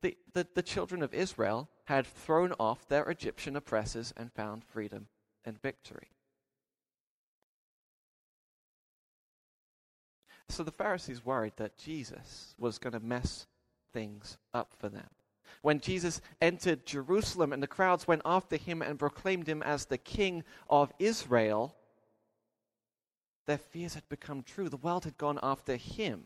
the, 0.03 0.17
the, 0.33 0.47
the 0.55 0.63
children 0.63 1.01
of 1.01 1.15
Israel 1.15 1.69
had 1.85 2.07
thrown 2.07 2.53
off 2.59 2.89
their 2.89 3.05
Egyptian 3.05 3.55
oppressors 3.55 4.13
and 4.17 4.33
found 4.33 4.65
freedom 4.65 5.07
and 5.45 5.63
victory. 5.63 6.09
So 10.49 10.65
the 10.65 10.73
Pharisees 10.73 11.25
worried 11.25 11.53
that 11.57 11.79
Jesus 11.79 12.57
was 12.59 12.79
going 12.79 12.95
to 12.95 13.01
mess 13.01 13.47
things 13.93 14.39
up 14.53 14.75
for 14.77 14.89
them. 14.89 15.07
When 15.63 15.79
Jesus 15.79 16.21
entered 16.41 16.87
Jerusalem 16.87 17.53
and 17.53 17.63
the 17.63 17.69
crowds 17.69 18.09
went 18.09 18.23
after 18.25 18.57
him 18.57 18.83
and 18.83 18.99
proclaimed 18.99 19.47
him 19.47 19.63
as 19.63 19.85
the 19.85 19.99
king 19.99 20.43
of 20.69 20.93
Israel, 20.99 21.77
their 23.51 23.59
fears 23.59 23.95
had 23.95 24.09
become 24.09 24.45
true. 24.45 24.69
The 24.69 24.77
world 24.77 25.03
had 25.03 25.19
gone 25.19 25.41
after 25.43 25.75
him. 25.75 26.23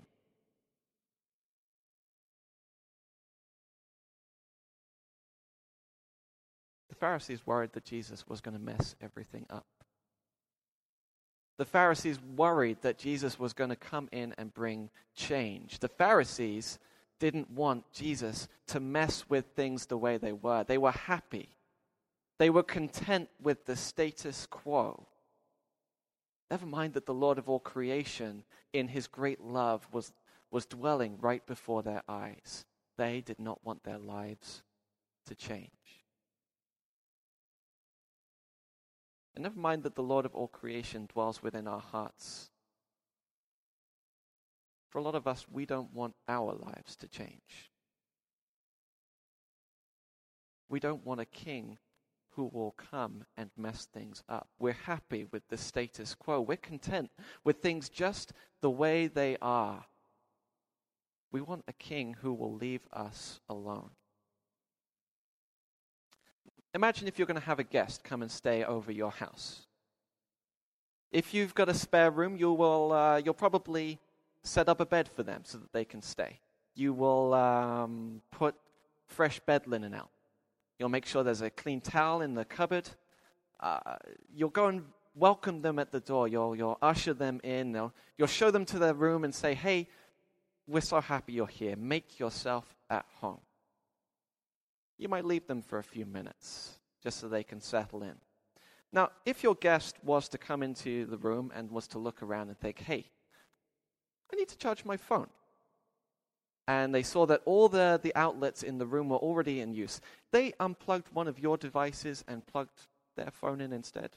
The 6.91 6.95
Pharisees 6.95 7.47
worried 7.47 7.73
that 7.73 7.87
Jesus 7.87 8.29
was 8.29 8.43
going 8.43 8.59
to 8.59 8.63
mess 8.63 8.95
everything 9.01 9.47
up. 9.49 9.65
The 11.57 11.65
Pharisees 11.65 12.19
worried 12.37 12.83
that 12.83 12.99
Jesus 12.99 13.39
was 13.39 13.55
going 13.55 13.71
to 13.71 13.77
come 13.77 14.11
in 14.13 14.35
and 14.37 14.53
bring 14.53 14.91
change. 15.17 15.79
The 15.79 15.89
Pharisees 15.89 16.79
didn't 17.21 17.51
want 17.51 17.91
Jesus 17.91 18.49
to 18.67 18.81
mess 18.81 19.31
with 19.31 19.47
things 19.57 19.87
the 19.87 19.97
way 19.97 20.19
they 20.19 20.33
were. 20.33 20.63
They 20.65 20.77
were 20.77 20.93
happy. 20.93 21.57
They 22.39 22.51
were 22.51 22.63
content 22.63 23.31
with 23.41 23.65
the 23.65 23.77
status 23.77 24.47
quo. 24.47 25.07
Never 26.51 26.67
mind 26.67 26.95
that 26.95 27.07
the 27.07 27.15
Lord 27.15 27.39
of 27.39 27.49
all 27.49 27.61
creation, 27.61 28.45
in 28.73 28.89
his 28.89 29.07
great 29.07 29.41
love, 29.41 29.87
was, 29.93 30.13
was 30.51 30.67
dwelling 30.67 31.19
right 31.21 31.45
before 31.47 31.83
their 31.83 32.03
eyes. 32.09 32.65
They 32.97 33.21
did 33.21 33.41
not 33.41 33.65
want 33.65 33.83
their 33.83 33.99
lives 33.99 34.63
to 35.27 35.35
change. 35.35 35.71
And 39.35 39.43
never 39.43 39.59
mind 39.59 39.83
that 39.83 39.97
the 39.97 40.03
Lord 40.03 40.27
of 40.27 40.35
all 40.35 40.47
creation 40.47 41.09
dwells 41.13 41.43
within 41.43 41.67
our 41.67 41.81
hearts. 41.81 42.51
For 44.91 44.99
a 44.99 45.03
lot 45.03 45.17
of 45.17 45.27
us, 45.27 45.47
we 45.51 45.67
don't 45.67 45.93
want 45.93 46.15
our 46.29 46.53
lives 46.55 46.95
to 46.97 47.09
change. 47.09 47.73
We 50.69 50.79
don't 50.79 51.05
want 51.05 51.21
a 51.21 51.25
king 51.25 51.79
who 52.37 52.51
will 52.53 52.75
come 52.91 53.25
and 53.37 53.51
mess 53.57 53.87
things 53.93 54.23
up. 54.29 54.49
We're 54.59 54.73
happy 54.73 55.27
with 55.31 55.47
the 55.49 55.57
status 55.57 56.15
quo. 56.15 56.41
We're 56.41 56.57
content 56.57 57.11
with 57.45 57.59
things 57.59 57.89
just 57.89 58.33
the 58.61 58.71
way 58.71 59.07
they 59.07 59.37
are. 59.41 59.85
We 61.31 61.41
want 61.41 61.65
a 61.69 61.73
king 61.73 62.17
who 62.21 62.33
will 62.33 62.55
leave 62.55 62.87
us 62.93 63.41
alone. 63.49 63.91
Imagine 66.75 67.07
if 67.07 67.19
you're 67.19 67.27
going 67.27 67.41
to 67.41 67.47
have 67.47 67.61
a 67.61 67.65
guest 67.65 68.03
come 68.03 68.23
and 68.23 68.31
stay 68.31 68.65
over 68.65 68.91
your 68.91 69.13
house. 69.13 69.67
If 71.13 71.33
you've 71.33 71.55
got 71.55 71.69
a 71.69 71.75
spare 71.75 72.11
room, 72.11 72.37
you 72.37 72.53
will, 72.53 72.93
uh, 72.93 73.19
you'll 73.19 73.35
probably 73.35 74.01
set 74.43 74.69
up 74.69 74.81
a 74.81 74.87
bed 74.87 75.09
for 75.09 75.23
them 75.23 75.43
so 75.45 75.59
that 75.59 75.73
they 75.73 75.85
can 75.85 76.03
stay. 76.03 76.41
You 76.75 76.93
will 76.93 77.33
um, 77.35 78.21
put 78.33 78.57
fresh 79.07 79.39
bed 79.41 79.69
linen 79.69 79.95
out. 79.95 80.11
You'll 80.85 80.91
make 80.91 81.07
sure 81.07 81.23
there's 81.23 81.41
a 81.41 81.49
clean 81.49 81.81
towel 81.81 82.21
in 82.21 82.35
the 82.35 82.45
cupboard. 82.45 82.89
Uh, 83.59 83.97
you'll 84.35 84.51
go 84.51 84.67
and 84.67 84.85
welcome 85.15 85.63
them 85.63 85.79
at 85.79 85.91
the 85.91 86.01
door. 86.01 86.29
You'll, 86.29 86.55
you'll 86.55 86.79
usher 86.83 87.15
them 87.15 87.41
in. 87.43 87.73
You'll, 87.73 87.95
you'll 88.19 88.29
show 88.29 88.51
them 88.51 88.67
to 88.67 88.79
their 88.79 88.95
room 88.95 89.25
and 89.25 89.35
say, 89.35 89.55
hey, 89.55 89.89
we're 90.67 90.83
so 90.83 91.01
happy 91.01 91.33
you're 91.33 91.47
here. 91.47 91.75
Make 91.77 92.19
yourself 92.21 92.77
at 92.91 93.07
home 93.21 93.41
you 94.99 95.09
might 95.09 95.25
leave 95.25 95.47
them 95.47 95.63
for 95.63 95.79
a 95.79 95.85
few 95.85 96.07
minutes 96.07 96.79
just 97.03 97.21
so 97.21 97.29
they 97.29 97.45
can 97.45 97.61
settle 97.61 98.03
in. 98.03 98.15
Now, 98.93 99.11
if 99.27 99.43
your 99.43 99.55
guest 99.57 99.97
was 100.05 100.29
to 100.31 100.39
come 100.39 100.63
into 100.63 101.07
the 101.07 101.19
room 101.19 101.53
and 101.55 101.71
was 101.71 101.89
to 101.89 101.99
look 101.99 102.23
around 102.23 102.49
and 102.49 102.59
think, 102.59 102.79
hey, 102.79 103.11
I 104.33 104.37
need 104.37 104.49
to 104.49 104.57
charge 104.57 104.85
my 104.85 104.97
phone. 104.97 105.27
And 106.67 106.95
they 106.95 107.03
saw 107.03 107.27
that 107.27 107.43
all 107.45 107.69
the, 107.69 108.01
the 108.03 108.15
outlets 108.15 108.63
in 108.63 108.79
the 108.79 108.87
room 108.87 109.11
were 109.11 109.19
already 109.19 109.61
in 109.61 109.75
use. 109.75 110.01
They 110.33 110.55
unplugged 110.59 111.09
one 111.13 111.29
of 111.29 111.39
your 111.39 111.57
devices 111.57 112.25
and 112.27 112.47
plugged 112.47 112.87
their 113.17 113.31
phone 113.31 113.61
in 113.61 113.73
instead. 113.73 114.11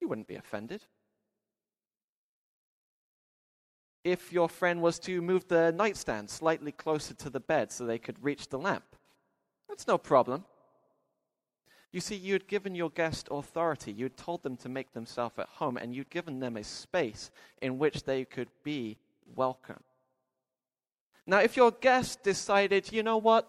You 0.00 0.08
wouldn't 0.08 0.28
be 0.28 0.36
offended. 0.36 0.84
If 4.04 4.32
your 4.32 4.48
friend 4.48 4.82
was 4.82 4.98
to 5.00 5.22
move 5.22 5.48
the 5.48 5.72
nightstand 5.72 6.28
slightly 6.28 6.72
closer 6.72 7.14
to 7.14 7.30
the 7.30 7.40
bed 7.40 7.72
so 7.72 7.86
they 7.86 7.98
could 7.98 8.22
reach 8.22 8.48
the 8.48 8.58
lamp, 8.58 8.84
that's 9.68 9.86
no 9.86 9.98
problem. 9.98 10.44
You 11.90 12.00
see, 12.00 12.16
you 12.16 12.32
had 12.32 12.46
given 12.46 12.74
your 12.74 12.90
guest 12.90 13.28
authority. 13.30 13.92
You 13.92 14.06
had 14.06 14.16
told 14.16 14.42
them 14.42 14.56
to 14.58 14.68
make 14.68 14.92
themselves 14.92 15.38
at 15.38 15.48
home, 15.48 15.76
and 15.76 15.94
you'd 15.94 16.10
given 16.10 16.40
them 16.40 16.56
a 16.56 16.64
space 16.64 17.30
in 17.62 17.78
which 17.78 18.02
they 18.02 18.24
could 18.24 18.48
be 18.62 18.98
welcome. 19.34 19.82
Now, 21.26 21.38
if 21.38 21.56
your 21.56 21.70
guest 21.70 22.22
decided, 22.22 22.92
you 22.92 23.02
know 23.02 23.16
what, 23.16 23.48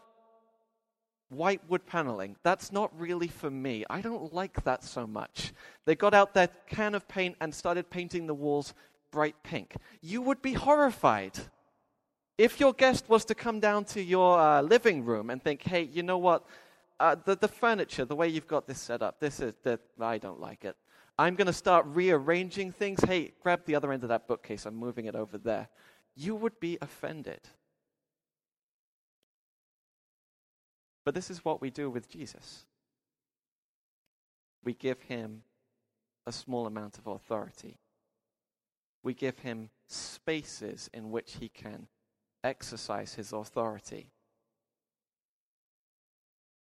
white 1.30 1.62
wood 1.70 1.86
paneling, 1.86 2.38
that's 2.44 2.72
not 2.72 2.98
really 3.00 3.28
for 3.28 3.50
me. 3.50 3.84
I 3.90 4.02
don't 4.02 4.34
like 4.34 4.64
that 4.64 4.84
so 4.84 5.06
much. 5.06 5.54
They 5.86 5.96
got 5.96 6.14
out 6.14 6.34
their 6.34 6.50
can 6.68 6.96
of 6.96 7.08
paint 7.08 7.36
and 7.42 7.54
started 7.54 7.90
painting 7.90 8.28
the 8.28 8.34
walls 8.34 8.74
bright 9.12 9.36
pink. 9.44 9.76
You 10.02 10.22
would 10.22 10.42
be 10.42 10.54
horrified. 10.54 11.38
If 12.38 12.60
your 12.60 12.74
guest 12.74 13.10
was 13.10 13.26
to 13.26 13.36
come 13.36 13.60
down 13.60 13.86
to 13.86 14.02
your 14.02 14.40
uh, 14.40 14.62
living 14.62 15.06
room 15.06 15.30
and 15.30 15.42
think, 15.42 15.64
hey, 15.64 15.84
you 15.84 16.04
know 16.04 16.18
what? 16.18 16.46
Uh, 17.00 17.16
the, 17.26 17.36
the 17.36 17.48
furniture, 17.48 18.06
the 18.06 18.16
way 18.16 18.28
you've 18.28 18.48
got 18.48 18.68
this 18.68 18.80
set 18.80 19.02
up, 19.02 19.20
this 19.20 19.40
is 19.40 19.54
that 19.64 19.80
I 20.00 20.18
don't 20.18 20.40
like 20.40 20.66
it. 20.66 20.76
I'm 21.18 21.36
going 21.36 21.48
to 21.48 21.54
start 21.54 21.86
rearranging 21.88 22.74
things. 22.74 23.02
Hey, 23.04 23.32
grab 23.42 23.62
the 23.66 23.76
other 23.76 23.94
end 23.94 24.04
of 24.04 24.10
that 24.10 24.28
bookcase. 24.28 24.66
I'm 24.66 24.76
moving 24.76 25.06
it 25.06 25.16
over 25.16 25.38
there. 25.38 25.70
You 26.16 26.36
would 26.36 26.60
be 26.60 26.78
offended. 26.82 27.40
But 31.06 31.14
this 31.14 31.30
is 31.30 31.46
what 31.46 31.62
we 31.62 31.70
do 31.70 31.90
with 31.90 32.10
Jesus. 32.10 32.66
We 34.64 34.74
give 34.74 35.02
him 35.04 35.44
a 36.26 36.32
small 36.32 36.66
amount 36.66 36.98
of 36.98 37.06
authority. 37.06 37.78
We 39.04 39.14
give 39.14 39.40
him 39.40 39.70
spaces 39.88 40.90
in 40.92 41.12
which 41.12 41.38
he 41.40 41.48
can 41.48 41.88
exercise 42.44 43.14
his 43.14 43.32
authority. 43.32 44.08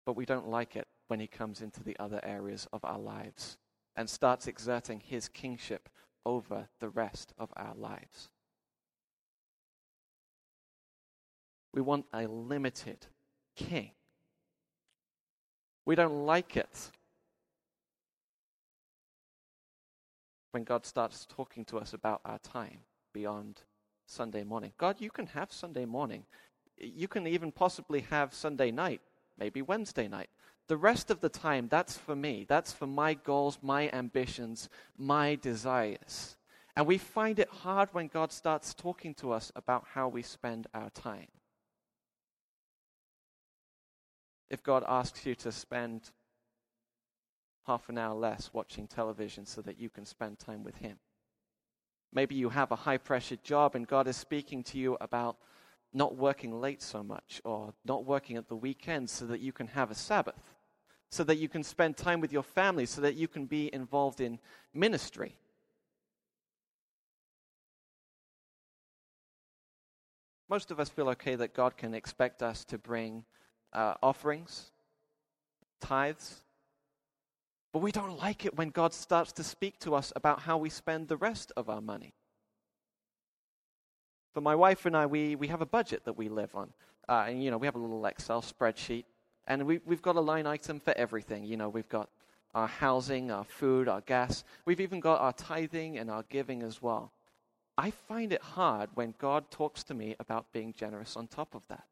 But 0.05 0.17
we 0.17 0.27
don't 0.27 0.49
like 0.49 0.75
it 0.75 0.89
when 1.07 1.21
he 1.21 1.29
comes 1.29 1.61
into 1.61 1.85
the 1.85 1.97
other 2.01 2.21
areas 2.25 2.67
of 2.73 2.85
our 2.85 2.99
lives 2.99 3.57
and 3.95 4.11
starts 4.11 4.49
exerting 4.49 5.01
his 5.01 5.29
kingship 5.29 5.89
over 6.27 6.69
the 6.81 6.89
rest 6.89 7.33
of 7.39 7.53
our 7.57 7.75
lives. 7.77 8.31
We 11.73 11.81
want 11.81 12.07
a 12.13 12.27
limited 12.27 13.07
king. 13.55 13.93
We 15.87 15.95
don't 15.95 16.25
like 16.25 16.57
it 16.57 16.91
when 20.53 20.65
God 20.65 20.87
starts 20.87 21.27
talking 21.27 21.65
to 21.67 21.79
us 21.79 21.93
about 21.93 22.21
our 22.25 22.39
time 22.39 22.79
beyond 23.13 23.61
Sunday 24.07 24.45
morning. 24.45 24.73
God, 24.79 25.01
you 25.01 25.11
can 25.11 25.27
have 25.27 25.53
Sunday 25.53 25.85
morning. 25.85 26.25
You 26.79 27.09
can 27.09 27.27
even 27.27 27.53
possibly 27.53 28.01
have 28.03 28.33
Sunday 28.33 28.71
night, 28.71 29.01
maybe 29.39 29.63
Wednesday 29.63 30.09
night. 30.09 30.31
The 30.69 30.77
rest 30.77 31.11
of 31.11 31.21
the 31.21 31.29
time, 31.29 31.69
that's 31.69 31.99
for 31.99 32.17
me. 32.17 32.47
That's 32.49 32.73
for 32.73 32.87
my 32.87 33.15
goals, 33.15 33.59
my 33.61 33.91
ambitions, 33.93 34.69
my 34.97 35.35
desires. 35.35 36.37
And 36.77 36.87
we 36.87 36.99
find 36.99 37.39
it 37.39 37.49
hard 37.49 37.91
when 37.93 38.09
God 38.09 38.33
starts 38.33 38.75
talking 38.75 39.15
to 39.17 39.33
us 39.33 39.53
about 39.55 39.85
how 39.93 40.09
we 40.09 40.23
spend 40.23 40.67
our 40.73 40.91
time. 40.91 41.29
If 44.55 44.63
God 44.63 44.85
asks 44.87 45.27
you 45.27 45.35
to 45.35 45.51
spend 45.51 46.13
half 47.67 47.89
an 47.89 47.99
hour 47.99 48.15
less 48.15 48.51
watching 48.53 48.87
television 48.87 49.47
so 49.47 49.61
that 49.63 49.81
you 49.81 49.91
can 49.91 50.07
spend 50.07 50.39
time 50.39 50.63
with 50.63 50.77
Him. 50.77 50.97
Maybe 52.13 52.37
you 52.37 52.51
have 52.51 52.71
a 52.71 52.77
high 52.77 52.99
pressure 52.99 53.35
job 53.43 53.75
and 53.75 53.85
God 53.85 54.07
is 54.07 54.17
speaking 54.17 54.63
to 54.63 54.79
you 54.79 54.97
about 55.01 55.39
not 55.93 56.15
working 56.15 56.61
late 56.61 56.83
so 56.83 57.03
much 57.03 57.43
or 57.45 57.75
not 57.85 58.05
working 58.05 58.37
at 58.37 58.49
the 58.49 58.55
weekends 58.55 59.11
so 59.11 59.27
that 59.27 59.41
you 59.41 59.51
can 59.51 59.67
have 59.67 59.91
a 59.91 59.95
Sabbath, 59.97 60.55
so 61.11 61.25
that 61.25 61.39
you 61.39 61.49
can 61.49 61.65
spend 61.65 61.97
time 61.97 62.21
with 62.21 62.33
your 62.33 62.45
family, 62.45 62.87
so 62.87 63.01
that 63.01 63.17
you 63.17 63.27
can 63.27 63.47
be 63.47 63.75
involved 63.75 64.21
in 64.21 64.39
ministry. 64.73 65.37
Most 70.49 70.71
of 70.71 70.79
us 70.79 70.91
feel 70.91 71.09
okay 71.09 71.35
that 71.35 71.55
God 71.55 71.77
can 71.77 71.93
expect 71.93 72.41
us 72.41 72.65
to 72.67 72.79
bring 72.79 73.25
uh, 73.75 73.95
offerings, 74.03 74.71
tithes, 75.81 76.43
but 77.73 77.81
we 77.81 77.91
don't 77.91 78.19
like 78.19 78.47
it 78.47 78.57
when 78.57 78.71
God 78.71 78.95
starts 78.95 79.33
to 79.33 79.43
speak 79.43 79.81
to 79.81 79.97
us 79.97 80.13
about 80.15 80.41
how 80.41 80.57
we 80.59 80.71
spend 80.71 81.09
the 81.09 81.17
rest 81.17 81.51
of 81.57 81.69
our 81.69 81.81
money. 81.81 82.15
For 84.33 84.41
my 84.41 84.55
wife 84.55 84.87
and 84.87 84.97
I, 84.97 85.07
we, 85.07 85.35
we 85.35 85.49
have 85.49 85.61
a 85.61 85.67
budget 85.67 86.05
that 86.05 86.17
we 86.17 86.29
live 86.29 86.55
on. 86.55 86.71
Uh, 87.09 87.27
and, 87.29 87.43
you 87.43 87.51
know, 87.51 87.59
we 87.59 87.67
have 87.67 87.75
a 87.75 87.79
little 87.79 88.07
Excel 88.07 88.43
spreadsheet. 88.43 89.05
And 89.47 89.67
we, 89.67 89.81
we've 89.85 90.03
got 90.03 90.17
a 90.17 90.21
line 90.21 90.47
item 90.47 90.81
for 90.81 90.97
everything. 90.97 91.45
You 91.45 91.57
know, 91.57 91.69
we've 91.69 91.89
got 91.89 92.09
our 92.55 92.69
housing, 92.69 93.31
our 93.31 93.45
food, 93.45 93.89
our 93.89 94.01
gas. 94.01 94.45
We've 94.65 94.81
even 94.81 95.01
got 95.01 95.21
our 95.21 95.33
tithing 95.33 95.99
and 95.99 96.11
our 96.11 96.25
giving 96.29 96.63
as 96.63 96.81
well. 96.81 97.13
I 97.77 97.91
find 97.91 98.33
it 98.33 98.41
hard 98.41 98.91
when 98.95 99.15
God 99.19 99.51
talks 99.51 99.83
to 99.85 99.95
me 99.95 100.15
about 100.21 100.53
being 100.53 100.73
generous 100.73 101.17
on 101.17 101.27
top 101.27 101.55
of 101.55 101.63
that. 101.69 101.85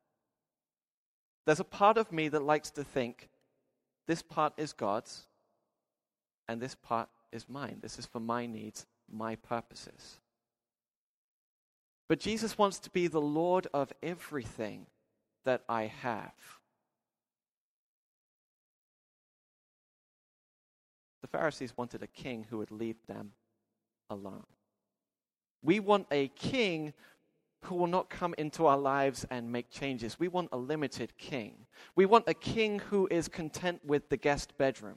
There's 1.47 1.61
a 1.61 1.65
part 1.65 1.99
of 1.99 2.13
me 2.13 2.29
that 2.29 2.43
likes 2.43 2.71
to 2.73 2.85
think 2.85 3.29
this 4.07 4.23
part 4.23 4.53
is 4.57 4.73
God's 4.73 5.27
and 6.49 6.61
this 6.61 6.75
part 6.75 7.09
is 7.33 7.49
mine. 7.49 7.79
This 7.81 7.99
is 7.99 8.07
for 8.07 8.21
my 8.21 8.47
needs, 8.47 8.87
my 9.11 9.37
purposes. 9.37 10.19
But 12.09 12.21
Jesus 12.21 12.59
wants 12.59 12.79
to 12.81 12.91
be 12.91 13.07
the 13.07 13.21
Lord 13.21 13.69
of 13.73 13.93
everything 14.03 14.87
that 15.45 15.63
I 15.69 15.85
have. 15.87 16.35
The 21.23 21.29
Pharisees 21.29 21.73
wanted 21.77 22.03
a 22.03 22.09
king 22.09 22.47
who 22.51 22.59
would 22.59 22.71
leave 22.71 23.07
them 23.07 23.33
alone. 24.11 24.45
We 25.63 25.81
want 25.81 26.07
a 26.11 26.29
king 26.29 26.93
who 27.63 27.77
will 27.77 27.87
not 27.87 28.11
come 28.11 28.35
into 28.39 28.67
our 28.67 28.77
lives 28.77 29.25
and 29.31 29.51
make 29.51 29.71
changes. 29.71 30.19
We 30.19 30.29
want 30.29 30.49
a 30.53 30.57
limited 30.57 31.17
king. 31.17 31.67
We 31.95 32.07
want 32.07 32.25
a 32.27 32.35
king 32.35 32.81
who 32.81 33.09
is 33.11 33.29
content 33.29 33.81
with 33.85 34.09
the 34.09 34.17
guest 34.17 34.57
bedroom. 34.59 34.97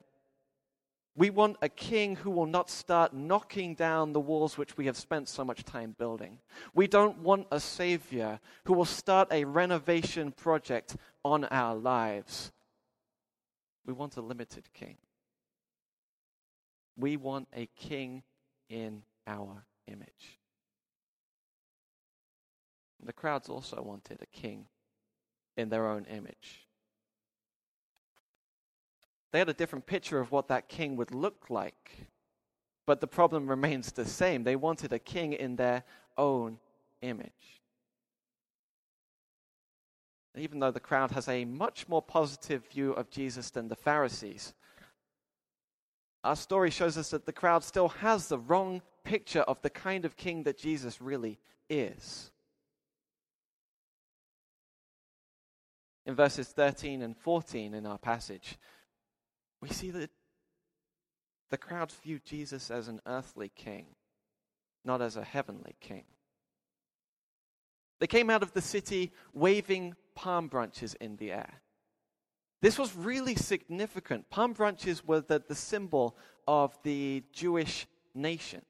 We 1.17 1.29
want 1.29 1.57
a 1.61 1.69
king 1.69 2.17
who 2.17 2.29
will 2.29 2.45
not 2.45 2.69
start 2.69 3.13
knocking 3.13 3.75
down 3.75 4.11
the 4.11 4.19
walls 4.19 4.57
which 4.57 4.75
we 4.75 4.87
have 4.87 4.97
spent 4.97 5.29
so 5.29 5.45
much 5.45 5.63
time 5.63 5.95
building. 5.97 6.39
We 6.73 6.87
don't 6.87 7.19
want 7.19 7.47
a 7.51 7.59
savior 7.59 8.39
who 8.65 8.73
will 8.73 8.83
start 8.83 9.29
a 9.31 9.45
renovation 9.45 10.33
project 10.33 10.97
on 11.23 11.45
our 11.45 11.75
lives. 11.75 12.51
We 13.85 13.93
want 13.93 14.17
a 14.17 14.21
limited 14.21 14.73
king. 14.73 14.97
We 16.97 17.15
want 17.15 17.47
a 17.55 17.67
king 17.77 18.23
in 18.69 19.03
our 19.25 19.65
image. 19.87 20.39
The 23.05 23.13
crowds 23.13 23.49
also 23.49 23.81
wanted 23.81 24.21
a 24.21 24.25
king 24.25 24.65
in 25.57 25.69
their 25.69 25.87
own 25.87 26.05
image. 26.05 26.67
They 29.31 29.39
had 29.39 29.49
a 29.49 29.53
different 29.53 29.85
picture 29.85 30.19
of 30.19 30.31
what 30.31 30.47
that 30.47 30.69
king 30.69 30.95
would 30.95 31.13
look 31.13 31.49
like. 31.49 32.07
But 32.85 33.01
the 33.01 33.07
problem 33.07 33.47
remains 33.49 33.91
the 33.91 34.05
same. 34.05 34.43
They 34.43 34.55
wanted 34.55 34.93
a 34.93 34.99
king 34.99 35.33
in 35.33 35.55
their 35.55 35.83
own 36.17 36.59
image. 37.01 37.61
Even 40.37 40.59
though 40.59 40.71
the 40.71 40.79
crowd 40.79 41.11
has 41.11 41.27
a 41.27 41.45
much 41.45 41.87
more 41.87 42.01
positive 42.01 42.65
view 42.67 42.91
of 42.91 43.09
Jesus 43.09 43.49
than 43.49 43.67
the 43.67 43.75
Pharisees, 43.75 44.53
our 46.23 46.35
story 46.35 46.71
shows 46.71 46.97
us 46.97 47.11
that 47.11 47.25
the 47.25 47.31
crowd 47.31 47.63
still 47.63 47.89
has 47.89 48.27
the 48.27 48.39
wrong 48.39 48.81
picture 49.03 49.41
of 49.41 49.61
the 49.61 49.69
kind 49.69 50.03
of 50.05 50.17
king 50.17 50.43
that 50.43 50.57
Jesus 50.57 50.99
really 50.99 51.39
is. 51.69 52.31
In 56.05 56.15
verses 56.15 56.47
13 56.49 57.01
and 57.01 57.17
14 57.17 57.73
in 57.73 57.85
our 57.85 57.97
passage, 57.97 58.57
we 59.61 59.69
see 59.69 59.91
that 59.91 60.11
the 61.49 61.57
crowds 61.57 61.95
view 61.95 62.19
Jesus 62.23 62.69
as 62.69 62.87
an 62.87 63.01
earthly 63.05 63.51
king, 63.55 63.87
not 64.83 65.01
as 65.01 65.17
a 65.17 65.23
heavenly 65.23 65.75
king. 65.79 66.03
They 67.99 68.07
came 68.07 68.29
out 68.29 68.43
of 68.43 68.53
the 68.53 68.61
city 68.61 69.11
waving 69.33 69.95
palm 70.15 70.47
branches 70.47 70.95
in 70.95 71.15
the 71.15 71.31
air. 71.31 71.61
This 72.61 72.77
was 72.77 72.95
really 72.95 73.35
significant. 73.35 74.29
Palm 74.29 74.53
branches 74.53 75.05
were 75.05 75.21
the, 75.21 75.43
the 75.47 75.55
symbol 75.55 76.17
of 76.47 76.77
the 76.83 77.23
Jewish 77.31 77.87
nation. 78.13 78.61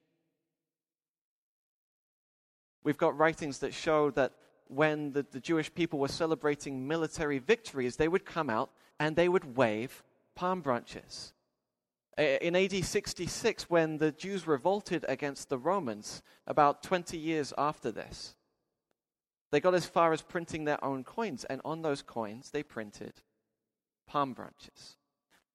We've 2.84 2.98
got 2.98 3.18
writings 3.18 3.60
that 3.60 3.74
show 3.74 4.12
that 4.12 4.34
when 4.68 5.12
the, 5.12 5.26
the 5.32 5.40
Jewish 5.40 5.74
people 5.74 6.00
were 6.00 6.08
celebrating 6.08 6.88
military 6.88 7.40
victories, 7.40 7.96
they 7.96 8.08
would 8.08 8.26
come 8.26 8.50
out 8.50 8.72
and 9.00 9.16
they 9.16 9.30
would 9.30 9.58
wave 9.58 10.04
palm 10.36 10.62
branches. 10.62 11.34
In 12.18 12.56
AD 12.56 12.86
66, 12.86 13.70
when 13.70 13.98
the 13.98 14.12
Jews 14.12 14.48
revolted 14.48 15.06
against 15.10 15.50
the 15.50 15.58
Romans, 15.58 16.24
about 16.48 16.82
20 16.82 17.18
years 17.18 17.54
after 17.58 17.92
this, 17.92 18.36
they 19.52 19.60
got 19.60 19.76
as 19.76 19.86
far 19.86 20.14
as 20.14 20.22
printing 20.22 20.64
their 20.64 20.84
own 20.84 21.04
coins, 21.04 21.44
and 21.46 21.62
on 21.66 21.82
those 21.82 22.02
coins 22.02 22.52
they 22.52 22.64
printed 22.64 23.14
palm 24.08 24.34
branches. 24.34 24.96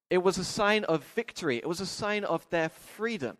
It 0.09 0.19
was 0.19 0.37
a 0.37 0.43
sign 0.43 0.83
of 0.83 1.03
victory, 1.03 1.57
it 1.57 1.67
was 1.67 1.81
a 1.81 1.85
sign 1.85 2.23
of 2.23 2.47
their 2.49 2.69
freedom. 2.69 3.37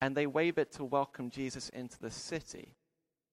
And 0.00 0.16
they 0.16 0.26
wave 0.26 0.58
it 0.58 0.72
to 0.72 0.84
welcome 0.84 1.30
Jesus 1.30 1.68
into 1.70 1.98
the 1.98 2.10
city 2.10 2.74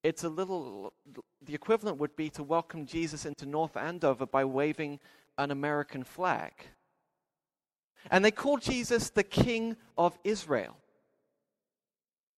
it's 0.07 0.23
a 0.23 0.29
little, 0.29 0.93
the 1.41 1.53
equivalent 1.53 1.97
would 1.97 2.15
be 2.15 2.29
to 2.29 2.43
welcome 2.43 2.85
Jesus 2.85 3.25
into 3.25 3.45
North 3.45 3.75
Andover 3.75 4.25
by 4.25 4.45
waving 4.45 4.99
an 5.37 5.51
American 5.51 6.05
flag. 6.05 6.53
And 8.09 8.23
they 8.23 8.31
call 8.31 8.57
Jesus 8.57 9.09
the 9.09 9.23
King 9.23 9.75
of 9.97 10.17
Israel. 10.23 10.77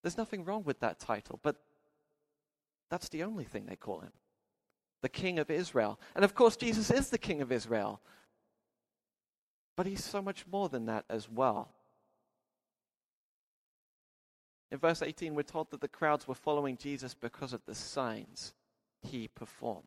There's 0.01 0.17
nothing 0.17 0.45
wrong 0.45 0.63
with 0.63 0.79
that 0.79 0.99
title, 0.99 1.39
but 1.43 1.57
that's 2.89 3.09
the 3.09 3.23
only 3.23 3.43
thing 3.43 3.65
they 3.65 3.75
call 3.75 3.99
him 3.99 4.13
the 5.01 5.09
King 5.09 5.39
of 5.39 5.49
Israel. 5.49 5.99
And 6.15 6.25
of 6.25 6.35
course, 6.35 6.57
Jesus 6.57 6.91
is 6.91 7.09
the 7.09 7.17
King 7.17 7.41
of 7.41 7.51
Israel. 7.51 8.01
But 9.77 9.85
he's 9.85 10.03
so 10.03 10.21
much 10.21 10.45
more 10.51 10.67
than 10.67 10.87
that 10.87 11.05
as 11.09 11.29
well. 11.29 11.69
In 14.71 14.77
verse 14.77 15.01
18, 15.01 15.33
we're 15.33 15.43
told 15.43 15.71
that 15.71 15.81
the 15.81 15.87
crowds 15.87 16.27
were 16.27 16.35
following 16.35 16.77
Jesus 16.77 17.13
because 17.13 17.53
of 17.53 17.65
the 17.65 17.73
signs 17.73 18.53
he 19.01 19.27
performed. 19.27 19.83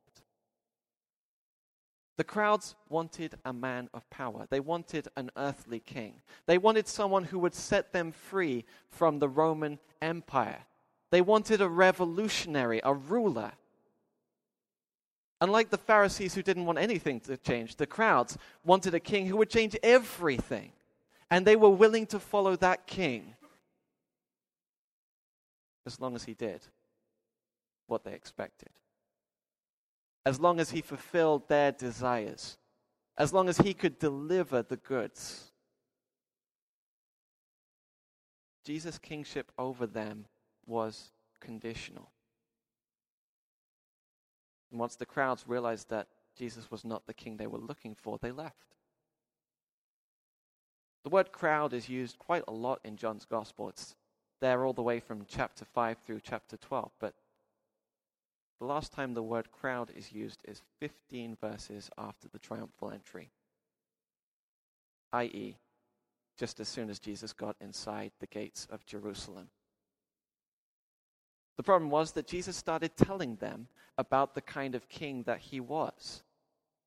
The 2.16 2.24
crowds 2.24 2.74
wanted 2.88 3.36
a 3.44 3.52
man 3.52 3.88
of 3.94 4.08
power. 4.10 4.46
They 4.50 4.60
wanted 4.60 5.08
an 5.16 5.30
earthly 5.36 5.80
king. 5.80 6.20
They 6.46 6.58
wanted 6.58 6.86
someone 6.86 7.24
who 7.24 7.38
would 7.38 7.54
set 7.54 7.92
them 7.92 8.12
free 8.12 8.64
from 8.88 9.18
the 9.18 9.28
Roman 9.28 9.78
Empire. 10.00 10.64
They 11.10 11.20
wanted 11.20 11.60
a 11.60 11.68
revolutionary, 11.68 12.80
a 12.84 12.92
ruler. 12.92 13.52
Unlike 15.40 15.70
the 15.70 15.78
Pharisees 15.78 16.34
who 16.34 16.42
didn't 16.42 16.66
want 16.66 16.78
anything 16.78 17.20
to 17.20 17.36
change, 17.36 17.76
the 17.76 17.86
crowds 17.86 18.36
wanted 18.64 18.94
a 18.94 19.00
king 19.00 19.26
who 19.26 19.36
would 19.38 19.50
change 19.50 19.76
everything. 19.82 20.72
And 21.30 21.46
they 21.46 21.56
were 21.56 21.70
willing 21.70 22.06
to 22.06 22.20
follow 22.20 22.56
that 22.56 22.86
king 22.86 23.34
as 25.86 26.00
long 26.00 26.14
as 26.14 26.24
he 26.24 26.34
did 26.34 26.60
what 27.86 28.04
they 28.04 28.12
expected 28.12 28.70
as 30.24 30.40
long 30.40 30.60
as 30.60 30.70
he 30.70 30.80
fulfilled 30.80 31.48
their 31.48 31.72
desires, 31.72 32.58
as 33.18 33.32
long 33.32 33.48
as 33.48 33.58
he 33.58 33.74
could 33.74 33.98
deliver 33.98 34.62
the 34.62 34.76
goods. 34.76 35.50
Jesus' 38.64 38.98
kingship 38.98 39.50
over 39.58 39.86
them 39.86 40.26
was 40.66 41.10
conditional. 41.40 42.12
And 44.70 44.78
once 44.78 44.94
the 44.94 45.06
crowds 45.06 45.44
realized 45.46 45.90
that 45.90 46.06
Jesus 46.38 46.70
was 46.70 46.84
not 46.84 47.06
the 47.06 47.14
king 47.14 47.36
they 47.36 47.48
were 47.48 47.58
looking 47.58 47.94
for, 47.94 48.18
they 48.18 48.30
left. 48.30 48.76
The 51.02 51.10
word 51.10 51.32
crowd 51.32 51.72
is 51.72 51.88
used 51.88 52.18
quite 52.18 52.44
a 52.46 52.52
lot 52.52 52.78
in 52.84 52.96
John's 52.96 53.24
gospel. 53.24 53.68
It's 53.68 53.96
there 54.42 54.66
all 54.66 54.72
the 54.72 54.82
way 54.82 55.00
from 55.00 55.24
chapter 55.28 55.64
5 55.64 55.98
through 56.04 56.20
chapter 56.20 56.56
12, 56.56 56.90
but 56.98 57.14
the 58.58 58.66
last 58.66 58.92
time 58.92 59.14
the 59.14 59.22
word 59.22 59.50
crowd 59.52 59.90
is 59.96 60.12
used 60.12 60.40
is 60.46 60.60
15 60.80 61.36
verses 61.40 61.88
after 61.96 62.28
the 62.28 62.40
triumphal 62.40 62.90
entry, 62.90 63.30
i.e., 65.12 65.56
just 66.36 66.58
as 66.58 66.68
soon 66.68 66.90
as 66.90 66.98
Jesus 66.98 67.32
got 67.32 67.54
inside 67.60 68.10
the 68.18 68.26
gates 68.26 68.66
of 68.70 68.84
Jerusalem. 68.84 69.48
The 71.56 71.62
problem 71.62 71.90
was 71.90 72.12
that 72.12 72.26
Jesus 72.26 72.56
started 72.56 72.96
telling 72.96 73.36
them 73.36 73.68
about 73.96 74.34
the 74.34 74.40
kind 74.40 74.74
of 74.74 74.88
king 74.88 75.22
that 75.22 75.38
he 75.38 75.60
was. 75.60 76.24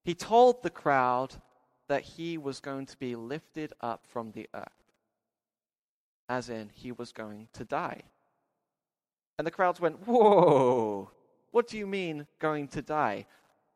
He 0.03 0.13
told 0.13 0.61
the 0.61 0.69
crowd 0.69 1.35
that 1.87 2.01
he 2.01 2.37
was 2.37 2.59
going 2.59 2.85
to 2.87 2.97
be 2.97 3.15
lifted 3.15 3.71
up 3.79 4.05
from 4.05 4.31
the 4.31 4.49
earth, 4.53 4.84
as 6.29 6.49
in, 6.49 6.69
he 6.73 6.91
was 6.91 7.11
going 7.11 7.47
to 7.53 7.63
die. 7.63 8.03
And 9.37 9.45
the 9.45 9.51
crowds 9.51 9.79
went, 9.79 10.07
Whoa, 10.07 11.09
what 11.51 11.67
do 11.67 11.77
you 11.77 11.87
mean 11.87 12.27
going 12.39 12.67
to 12.69 12.81
die? 12.81 13.25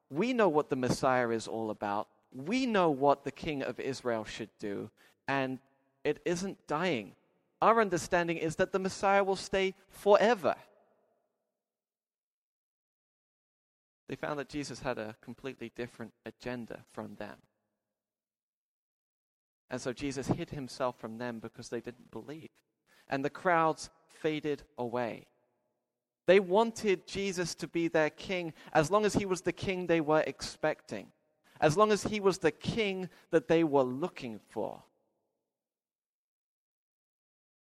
We 0.10 0.34
know 0.34 0.50
what 0.50 0.70
the 0.70 0.76
Messiah 0.76 1.30
is 1.30 1.48
all 1.48 1.70
about. 1.70 2.08
We 2.34 2.66
know 2.66 2.90
what 2.90 3.24
the 3.24 3.32
King 3.32 3.64
of 3.64 3.80
Israel 3.80 4.24
should 4.24 4.50
do, 4.60 4.90
and 5.28 5.60
it 6.04 6.22
isn't 6.26 6.66
dying. 6.68 7.14
Our 7.62 7.82
understanding 7.82 8.38
is 8.38 8.56
that 8.56 8.72
the 8.72 8.80
Messiah 8.80 9.24
will 9.24 9.36
stay 9.36 9.74
forever. 9.90 10.56
They 14.08 14.16
found 14.16 14.40
that 14.40 14.50
Jesus 14.50 14.80
had 14.80 14.98
a 14.98 15.16
completely 15.22 15.72
different 15.76 16.14
agenda 16.26 16.80
from 16.94 17.16
them. 17.16 17.38
And 19.70 19.80
so 19.80 19.94
Jesus 19.94 20.28
hid 20.28 20.50
himself 20.50 21.00
from 21.00 21.18
them 21.18 21.40
because 21.40 21.70
they 21.70 21.80
didn't 21.82 22.12
believe. 22.12 22.50
And 23.08 23.24
the 23.24 23.30
crowds 23.30 23.90
faded 24.22 24.64
away. 24.78 25.28
They 26.26 26.40
wanted 26.40 27.08
Jesus 27.08 27.56
to 27.56 27.68
be 27.68 27.88
their 27.88 28.10
king 28.10 28.54
as 28.74 28.92
long 28.92 29.06
as 29.06 29.16
he 29.16 29.26
was 29.26 29.42
the 29.42 29.52
king 29.52 29.88
they 29.88 30.02
were 30.02 30.24
expecting, 30.28 31.08
as 31.60 31.76
long 31.76 31.92
as 31.92 32.04
he 32.04 32.20
was 32.20 32.38
the 32.38 32.52
king 32.52 33.10
that 33.32 33.48
they 33.48 33.64
were 33.64 33.84
looking 33.84 34.40
for. 34.50 34.84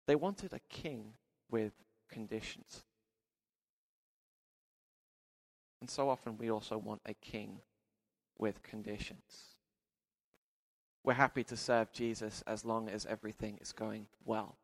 They 0.06 0.16
wanted 0.16 0.52
a 0.52 0.60
king 0.68 1.12
with 1.50 1.72
conditions. 2.10 2.84
And 5.80 5.90
so 5.90 6.08
often 6.08 6.38
we 6.38 6.50
also 6.50 6.78
want 6.78 7.02
a 7.06 7.14
king 7.14 7.60
with 8.38 8.62
conditions. 8.62 9.55
We're 11.06 11.14
happy 11.14 11.44
to 11.44 11.56
serve 11.56 11.92
Jesus 11.92 12.42
as 12.48 12.64
long 12.64 12.88
as 12.88 13.06
everything 13.06 13.58
is 13.62 13.70
going 13.70 14.08
well. 14.24 14.56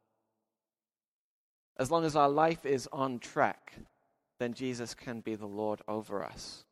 As 1.78 1.88
long 1.88 2.04
as 2.04 2.16
our 2.16 2.28
life 2.28 2.66
is 2.66 2.88
on 2.92 3.20
track, 3.20 3.72
then 4.40 4.52
Jesus 4.52 4.92
can 4.92 5.20
be 5.20 5.36
the 5.36 5.46
Lord 5.46 5.82
over 5.86 6.24
us. 6.24 6.64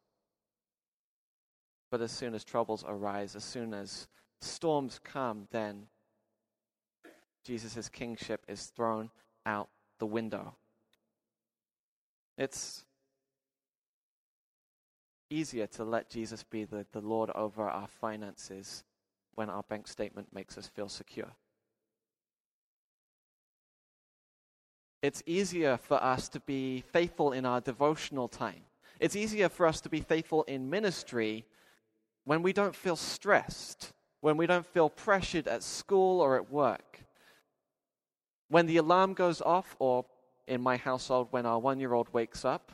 But 1.89 2.01
as 2.01 2.11
soon 2.11 2.35
as 2.35 2.43
troubles 2.43 2.85
arise, 2.87 3.37
as 3.37 3.45
soon 3.45 3.73
as 3.73 4.09
storms 4.41 4.99
come, 5.05 5.47
then 5.53 5.87
Jesus' 7.45 7.89
kingship 7.89 8.45
is 8.49 8.67
thrown 8.67 9.09
out 9.47 9.69
the 10.01 10.07
window. 10.07 10.57
It's 12.37 12.85
easier 15.31 15.69
to 15.69 15.85
let 15.85 16.11
Jesus 16.11 16.43
be 16.43 16.65
the, 16.65 16.85
the 16.91 17.01
Lord 17.01 17.31
over 17.37 17.69
our 17.69 17.87
finances 17.87 18.83
when 19.41 19.49
our 19.49 19.63
bank 19.71 19.89
statement 19.89 20.29
makes 20.35 20.59
us 20.59 20.67
feel 20.67 20.87
secure. 20.87 21.33
It's 25.01 25.23
easier 25.25 25.79
for 25.79 25.95
us 25.95 26.29
to 26.29 26.41
be 26.41 26.85
faithful 26.93 27.33
in 27.33 27.47
our 27.47 27.63
devotional 27.63 28.29
time. 28.29 28.65
It's 28.99 29.17
easier 29.17 29.49
for 29.49 29.67
us 29.67 29.81
to 29.81 29.89
be 29.89 30.03
faithful 30.03 30.43
in 30.43 30.69
ministry 30.69 31.47
when 32.25 32.43
we 32.43 32.53
don't 32.53 32.77
feel 32.77 32.97
stressed, 32.97 33.95
when 34.21 34.37
we 34.37 34.47
don't 34.47 34.67
feel 34.67 34.91
pressured 34.91 35.49
at 35.49 35.63
school 35.63 36.21
or 36.21 36.37
at 36.37 36.53
work. 36.53 37.03
When 38.51 38.67
the 38.67 38.77
alarm 38.77 39.15
goes 39.15 39.41
off, 39.41 39.75
or 39.79 40.05
in 40.49 40.61
my 40.61 40.77
household, 40.77 41.29
when 41.31 41.47
our 41.47 41.59
one 41.59 41.81
year 41.81 41.95
old 41.95 42.13
wakes 42.13 42.45
up, 42.45 42.73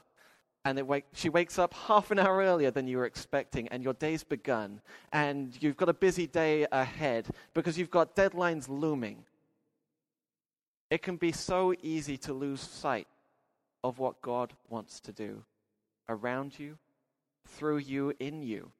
and 0.66 0.88
wake, 0.88 1.04
she 1.12 1.28
wakes 1.28 1.58
up 1.58 1.72
half 1.74 2.10
an 2.10 2.18
hour 2.18 2.38
earlier 2.38 2.70
than 2.72 2.88
you 2.88 2.98
were 2.98 3.06
expecting, 3.06 3.68
and 3.68 3.84
your 3.84 3.94
day's 3.94 4.24
begun, 4.24 4.80
and 5.12 5.56
you've 5.60 5.76
got 5.76 5.88
a 5.88 5.94
busy 5.94 6.26
day 6.26 6.66
ahead 6.72 7.28
because 7.54 7.78
you've 7.78 7.90
got 7.90 8.16
deadlines 8.16 8.68
looming. 8.68 9.24
It 10.90 11.02
can 11.02 11.16
be 11.16 11.32
so 11.32 11.72
easy 11.82 12.16
to 12.18 12.32
lose 12.32 12.60
sight 12.60 13.06
of 13.84 13.98
what 13.98 14.20
God 14.22 14.52
wants 14.68 14.98
to 15.00 15.12
do 15.12 15.44
around 16.08 16.58
you, 16.58 16.78
through 17.46 17.78
you, 17.78 18.12
in 18.18 18.42
you. 18.42 18.72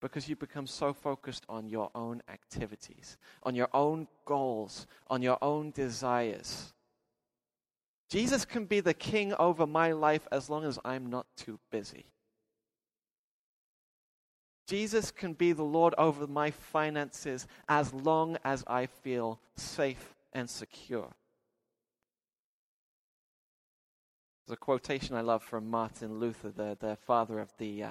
Because 0.00 0.28
you 0.28 0.36
become 0.36 0.66
so 0.66 0.92
focused 0.92 1.44
on 1.48 1.68
your 1.68 1.90
own 1.94 2.22
activities, 2.28 3.18
on 3.42 3.54
your 3.54 3.68
own 3.72 4.06
goals, 4.24 4.86
on 5.08 5.22
your 5.22 5.38
own 5.42 5.70
desires. 5.72 6.72
Jesus 8.08 8.44
can 8.44 8.64
be 8.64 8.80
the 8.80 8.94
king 8.94 9.34
over 9.34 9.66
my 9.66 9.92
life 9.92 10.26
as 10.32 10.48
long 10.48 10.64
as 10.64 10.78
I'm 10.84 11.10
not 11.10 11.26
too 11.36 11.58
busy. 11.70 12.06
Jesus 14.66 15.10
can 15.10 15.32
be 15.32 15.52
the 15.52 15.62
Lord 15.62 15.94
over 15.96 16.26
my 16.26 16.50
finances 16.50 17.46
as 17.68 17.92
long 17.92 18.36
as 18.44 18.64
I 18.66 18.86
feel 18.86 19.40
safe 19.56 20.14
and 20.32 20.48
secure. 20.48 21.08
There's 24.46 24.54
a 24.54 24.56
quotation 24.56 25.14
I 25.14 25.20
love 25.22 25.42
from 25.42 25.70
Martin 25.70 26.18
Luther, 26.18 26.50
the, 26.50 26.76
the 26.80 26.96
father 26.96 27.38
of 27.38 27.52
the 27.58 27.82
uh, 27.82 27.90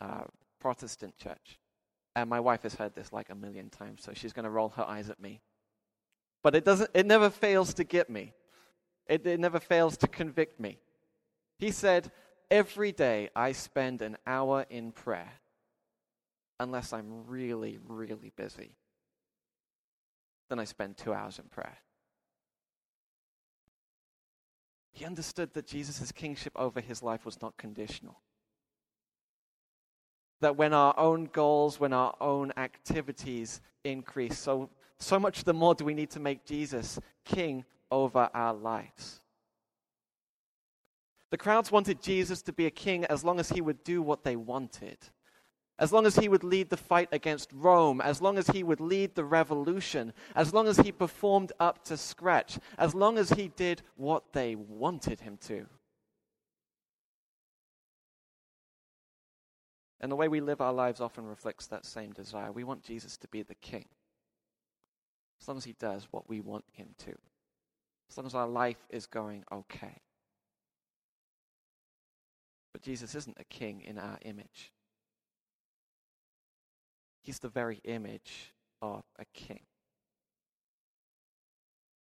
uh, 0.00 0.24
Protestant 0.60 1.16
church. 1.16 1.58
And 2.16 2.30
my 2.30 2.40
wife 2.40 2.62
has 2.62 2.74
heard 2.74 2.94
this 2.94 3.12
like 3.12 3.30
a 3.30 3.34
million 3.34 3.70
times, 3.70 4.02
so 4.02 4.12
she's 4.14 4.32
going 4.32 4.44
to 4.44 4.50
roll 4.50 4.70
her 4.70 4.84
eyes 4.84 5.10
at 5.10 5.20
me. 5.20 5.40
But 6.44 6.54
it, 6.54 6.64
doesn't, 6.64 6.90
it 6.94 7.06
never 7.06 7.28
fails 7.28 7.74
to 7.74 7.82
get 7.84 8.08
me, 8.08 8.34
it, 9.08 9.26
it 9.26 9.40
never 9.40 9.58
fails 9.58 9.96
to 9.96 10.06
convict 10.06 10.60
me. 10.60 10.78
He 11.58 11.72
said, 11.72 12.12
Every 12.50 12.92
day 12.92 13.30
I 13.34 13.50
spend 13.50 14.02
an 14.02 14.16
hour 14.24 14.64
in 14.70 14.92
prayer, 14.92 15.32
unless 16.60 16.92
I'm 16.92 17.26
really, 17.26 17.80
really 17.88 18.30
busy 18.36 18.76
then 20.48 20.58
I 20.58 20.64
spend 20.64 20.96
two 20.96 21.12
hours 21.12 21.38
in 21.38 21.46
prayer. 21.46 21.78
He 24.92 25.04
understood 25.04 25.54
that 25.54 25.66
Jesus' 25.66 26.12
kingship 26.12 26.52
over 26.54 26.80
his 26.80 27.02
life 27.02 27.24
was 27.24 27.42
not 27.42 27.56
conditional. 27.56 28.20
That 30.40 30.56
when 30.56 30.72
our 30.72 30.96
own 30.98 31.24
goals, 31.24 31.80
when 31.80 31.92
our 31.92 32.14
own 32.20 32.52
activities 32.56 33.60
increase, 33.82 34.38
so, 34.38 34.70
so 34.98 35.18
much 35.18 35.44
the 35.44 35.54
more 35.54 35.74
do 35.74 35.84
we 35.84 35.94
need 35.94 36.10
to 36.10 36.20
make 36.20 36.44
Jesus 36.44 36.98
king 37.24 37.64
over 37.90 38.30
our 38.32 38.54
lives. 38.54 39.20
The 41.30 41.38
crowds 41.38 41.72
wanted 41.72 42.00
Jesus 42.00 42.42
to 42.42 42.52
be 42.52 42.66
a 42.66 42.70
king 42.70 43.04
as 43.06 43.24
long 43.24 43.40
as 43.40 43.50
he 43.50 43.60
would 43.60 43.82
do 43.84 44.02
what 44.02 44.24
they 44.24 44.36
wanted 44.36 44.98
as 45.78 45.92
long 45.92 46.06
as 46.06 46.16
he 46.16 46.28
would 46.28 46.44
lead 46.44 46.70
the 46.70 46.76
fight 46.76 47.08
against 47.10 47.52
Rome, 47.52 48.00
as 48.00 48.22
long 48.22 48.38
as 48.38 48.46
he 48.48 48.62
would 48.62 48.80
lead 48.80 49.14
the 49.14 49.24
revolution, 49.24 50.12
as 50.34 50.54
long 50.54 50.68
as 50.68 50.76
he 50.76 50.92
performed 50.92 51.52
up 51.58 51.84
to 51.86 51.96
scratch, 51.96 52.58
as 52.78 52.94
long 52.94 53.18
as 53.18 53.30
he 53.30 53.48
did 53.48 53.82
what 53.96 54.32
they 54.32 54.54
wanted 54.54 55.20
him 55.20 55.36
to. 55.48 55.66
And 60.00 60.12
the 60.12 60.16
way 60.16 60.28
we 60.28 60.40
live 60.40 60.60
our 60.60 60.72
lives 60.72 61.00
often 61.00 61.24
reflects 61.24 61.66
that 61.68 61.86
same 61.86 62.12
desire. 62.12 62.52
We 62.52 62.64
want 62.64 62.82
Jesus 62.82 63.16
to 63.18 63.28
be 63.28 63.42
the 63.42 63.54
king. 63.54 63.86
As 65.44 65.48
long 65.48 65.58
as 65.58 65.64
he 65.64 65.74
does 65.78 66.08
what 66.10 66.26
we 66.26 66.40
want 66.40 66.64
him 66.72 66.94
to. 67.00 67.12
As 68.08 68.16
long 68.16 68.24
as 68.24 68.34
our 68.34 68.48
life 68.48 68.82
is 68.88 69.04
going 69.04 69.44
okay. 69.52 70.00
But 72.72 72.80
Jesus 72.80 73.14
isn't 73.14 73.36
a 73.38 73.44
king 73.44 73.82
in 73.82 73.98
our 73.98 74.16
image. 74.22 74.72
He's 77.20 77.40
the 77.40 77.50
very 77.50 77.82
image 77.84 78.54
of 78.80 79.04
a 79.18 79.26
king. 79.34 79.60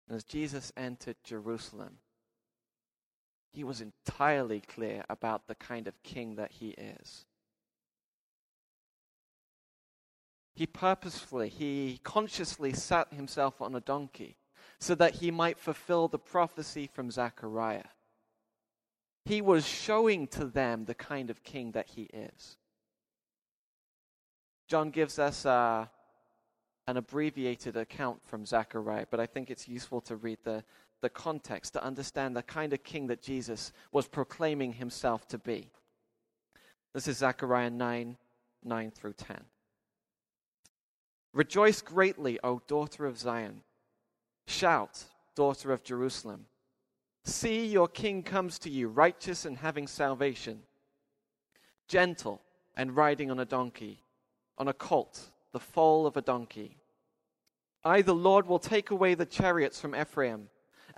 And 0.08 0.16
as 0.16 0.24
Jesus 0.24 0.74
entered 0.76 1.18
Jerusalem, 1.24 2.00
he 3.52 3.64
was 3.64 3.80
entirely 3.80 4.62
clear 4.62 5.04
about 5.08 5.46
the 5.46 5.54
kind 5.54 5.88
of 5.88 6.02
king 6.02 6.34
that 6.38 6.54
he 6.54 6.70
is. 6.70 7.26
He 10.60 10.68
purposefully, 10.68 11.48
he 11.48 12.02
consciously 12.04 12.74
sat 12.74 13.14
himself 13.14 13.62
on 13.62 13.76
a 13.76 13.80
donkey 13.80 14.36
so 14.78 14.94
that 14.96 15.16
he 15.16 15.32
might 15.32 15.58
fulfill 15.58 16.10
the 16.10 16.20
prophecy 16.20 16.86
from 16.86 17.12
Zechariah. 17.12 17.88
He 19.24 19.40
was 19.40 19.66
showing 19.66 20.28
to 20.28 20.44
them 20.44 20.84
the 20.84 20.96
kind 20.96 21.30
of 21.30 21.44
king 21.44 21.72
that 21.72 21.88
he 21.88 22.10
is. 22.12 22.58
John 24.68 24.90
gives 24.90 25.18
us 25.18 25.46
uh, 25.46 25.86
an 26.88 26.98
abbreviated 26.98 27.78
account 27.78 28.20
from 28.26 28.46
Zechariah, 28.46 29.06
but 29.10 29.22
I 29.22 29.28
think 29.28 29.50
it's 29.50 29.66
useful 29.66 30.02
to 30.02 30.18
read 30.18 30.40
the, 30.44 30.66
the 31.02 31.10
context 31.10 31.72
to 31.76 31.84
understand 31.86 32.36
the 32.36 32.44
kind 32.44 32.74
of 32.74 32.84
king 32.84 33.08
that 33.08 33.22
Jesus 33.22 33.72
was 33.94 34.10
proclaiming 34.10 34.74
himself 34.74 35.26
to 35.30 35.38
be. 35.38 35.72
This 36.94 37.08
is 37.08 37.20
Zechariah 37.20 37.70
9 37.70 38.18
9 38.66 38.92
through 38.92 39.14
10. 39.14 39.38
Rejoice 41.34 41.82
greatly, 41.82 42.40
O 42.44 42.62
daughter 42.68 43.06
of 43.06 43.18
Zion. 43.18 43.62
Shout, 44.48 45.04
daughter 45.36 45.72
of 45.72 45.84
Jerusalem. 45.84 46.46
See, 47.24 47.66
your 47.66 47.88
king 47.88 48.24
comes 48.24 48.58
to 48.60 48.70
you, 48.70 48.88
righteous 48.88 49.46
and 49.46 49.58
having 49.58 49.88
salvation, 49.88 50.62
gentle 51.88 52.42
and 52.76 52.96
riding 52.96 53.30
on 53.30 53.40
a 53.40 53.46
donkey, 53.46 54.04
on 54.58 54.68
a 54.68 54.74
colt, 54.74 55.22
the 55.52 55.60
foal 55.60 56.08
of 56.08 56.18
a 56.18 56.22
donkey. 56.22 56.78
I, 57.84 58.02
the 58.02 58.16
Lord, 58.16 58.48
will 58.48 58.60
take 58.60 58.90
away 58.90 59.14
the 59.14 59.26
chariots 59.26 59.80
from 59.80 59.96
Ephraim 59.96 60.50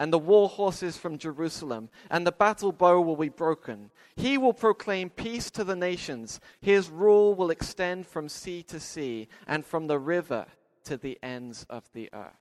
and 0.02 0.12
the 0.12 0.18
war 0.18 0.50
horses 0.50 0.98
from 0.98 1.20
Jerusalem, 1.20 1.88
and 2.10 2.26
the 2.26 2.32
battle 2.32 2.72
bow 2.72 3.00
will 3.02 3.16
be 3.16 3.30
broken. 3.30 3.92
He 4.16 4.36
will 4.36 4.52
proclaim 4.52 5.12
peace 5.12 5.52
to 5.52 5.64
the 5.64 5.76
nations. 5.76 6.40
His 6.60 6.90
rule 6.90 7.36
will 7.36 7.52
extend 7.52 8.08
from 8.08 8.28
sea 8.28 8.64
to 8.64 8.80
sea 8.80 9.28
and 9.46 9.64
from 9.64 9.86
the 9.86 10.00
river 10.00 10.48
to 10.86 10.98
the 10.98 11.20
ends 11.22 11.68
of 11.70 11.84
the 11.94 12.10
earth. 12.14 12.34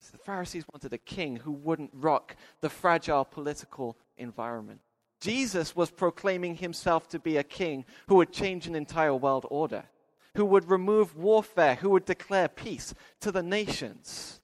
So 0.00 0.10
the 0.12 0.22
Pharisees 0.22 0.66
wanted 0.70 0.92
a 0.92 0.98
king 0.98 1.36
who 1.36 1.52
wouldn't 1.52 1.92
rock 1.94 2.36
the 2.60 2.68
fragile 2.68 3.24
political 3.24 3.96
environment. 4.18 4.80
Jesus 5.22 5.74
was 5.74 5.90
proclaiming 5.90 6.56
himself 6.56 7.08
to 7.08 7.18
be 7.18 7.38
a 7.38 7.42
king 7.42 7.86
who 8.06 8.16
would 8.16 8.34
change 8.34 8.66
an 8.66 8.74
entire 8.74 9.14
world 9.14 9.46
order, 9.48 9.84
who 10.34 10.44
would 10.44 10.68
remove 10.68 11.16
warfare, 11.16 11.76
who 11.76 11.88
would 11.88 12.04
declare 12.04 12.48
peace 12.48 12.92
to 13.20 13.32
the 13.32 13.42
nations. 13.42 14.42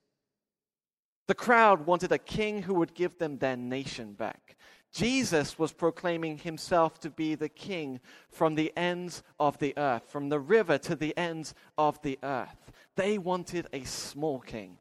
The 1.33 1.37
crowd 1.37 1.87
wanted 1.87 2.13
a 2.13 2.19
king 2.19 2.61
who 2.61 2.75
would 2.75 2.93
give 2.93 3.17
them 3.17 3.39
their 3.39 3.57
nation 3.57 4.13
back. 4.13 4.55
Jesus 4.93 5.59
was 5.59 5.73
proclaiming 5.73 6.37
himself 6.37 7.01
to 7.01 7.09
be 7.09 7.35
the 7.35 7.49
king 7.49 8.01
from 8.29 8.55
the 8.55 8.71
ends 8.77 9.23
of 9.41 9.57
the 9.57 9.73
earth, 9.79 10.03
from 10.11 10.29
the 10.29 10.39
river 10.39 10.77
to 10.77 10.95
the 10.95 11.17
ends 11.17 11.55
of 11.79 11.99
the 12.03 12.19
earth. 12.23 12.71
They 12.97 13.17
wanted 13.17 13.67
a 13.73 13.83
small 13.85 14.41
king. 14.41 14.77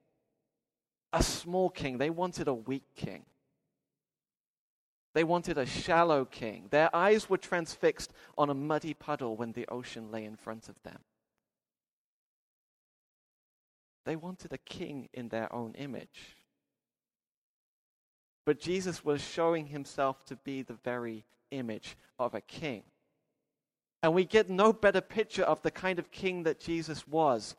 A 1.14 1.24
small 1.24 1.70
king. 1.70 1.98
They 1.98 2.10
wanted 2.10 2.50
a 2.50 2.54
weak 2.54 2.96
king. 2.98 3.24
They 5.14 5.24
wanted 5.24 5.58
a 5.58 5.66
shallow 5.66 6.26
king. 6.26 6.68
Their 6.70 6.94
eyes 6.94 7.30
were 7.30 7.38
transfixed 7.38 8.12
on 8.38 8.50
a 8.50 8.54
muddy 8.54 8.94
puddle 8.94 9.38
when 9.38 9.54
the 9.54 9.70
ocean 9.70 10.12
lay 10.12 10.26
in 10.26 10.36
front 10.36 10.68
of 10.68 10.76
them. 10.84 11.00
They 14.04 14.18
wanted 14.18 14.52
a 14.52 14.58
king 14.58 15.08
in 15.14 15.30
their 15.30 15.54
own 15.56 15.76
image. 15.76 16.36
But 18.46 18.60
Jesus 18.60 19.06
was 19.06 19.22
showing 19.22 19.68
himself 19.68 20.26
to 20.26 20.36
be 20.36 20.62
the 20.62 20.78
very 20.84 21.26
image 21.52 21.96
of 22.18 22.34
a 22.34 22.42
king. 22.42 22.84
And 24.04 24.14
we 24.14 24.26
get 24.26 24.50
no 24.50 24.74
better 24.74 25.02
picture 25.02 25.44
of 25.44 25.62
the 25.62 25.72
kind 25.72 26.00
of 26.00 26.12
king 26.12 26.44
that 26.44 26.60
Jesus 26.60 27.08
was 27.08 27.56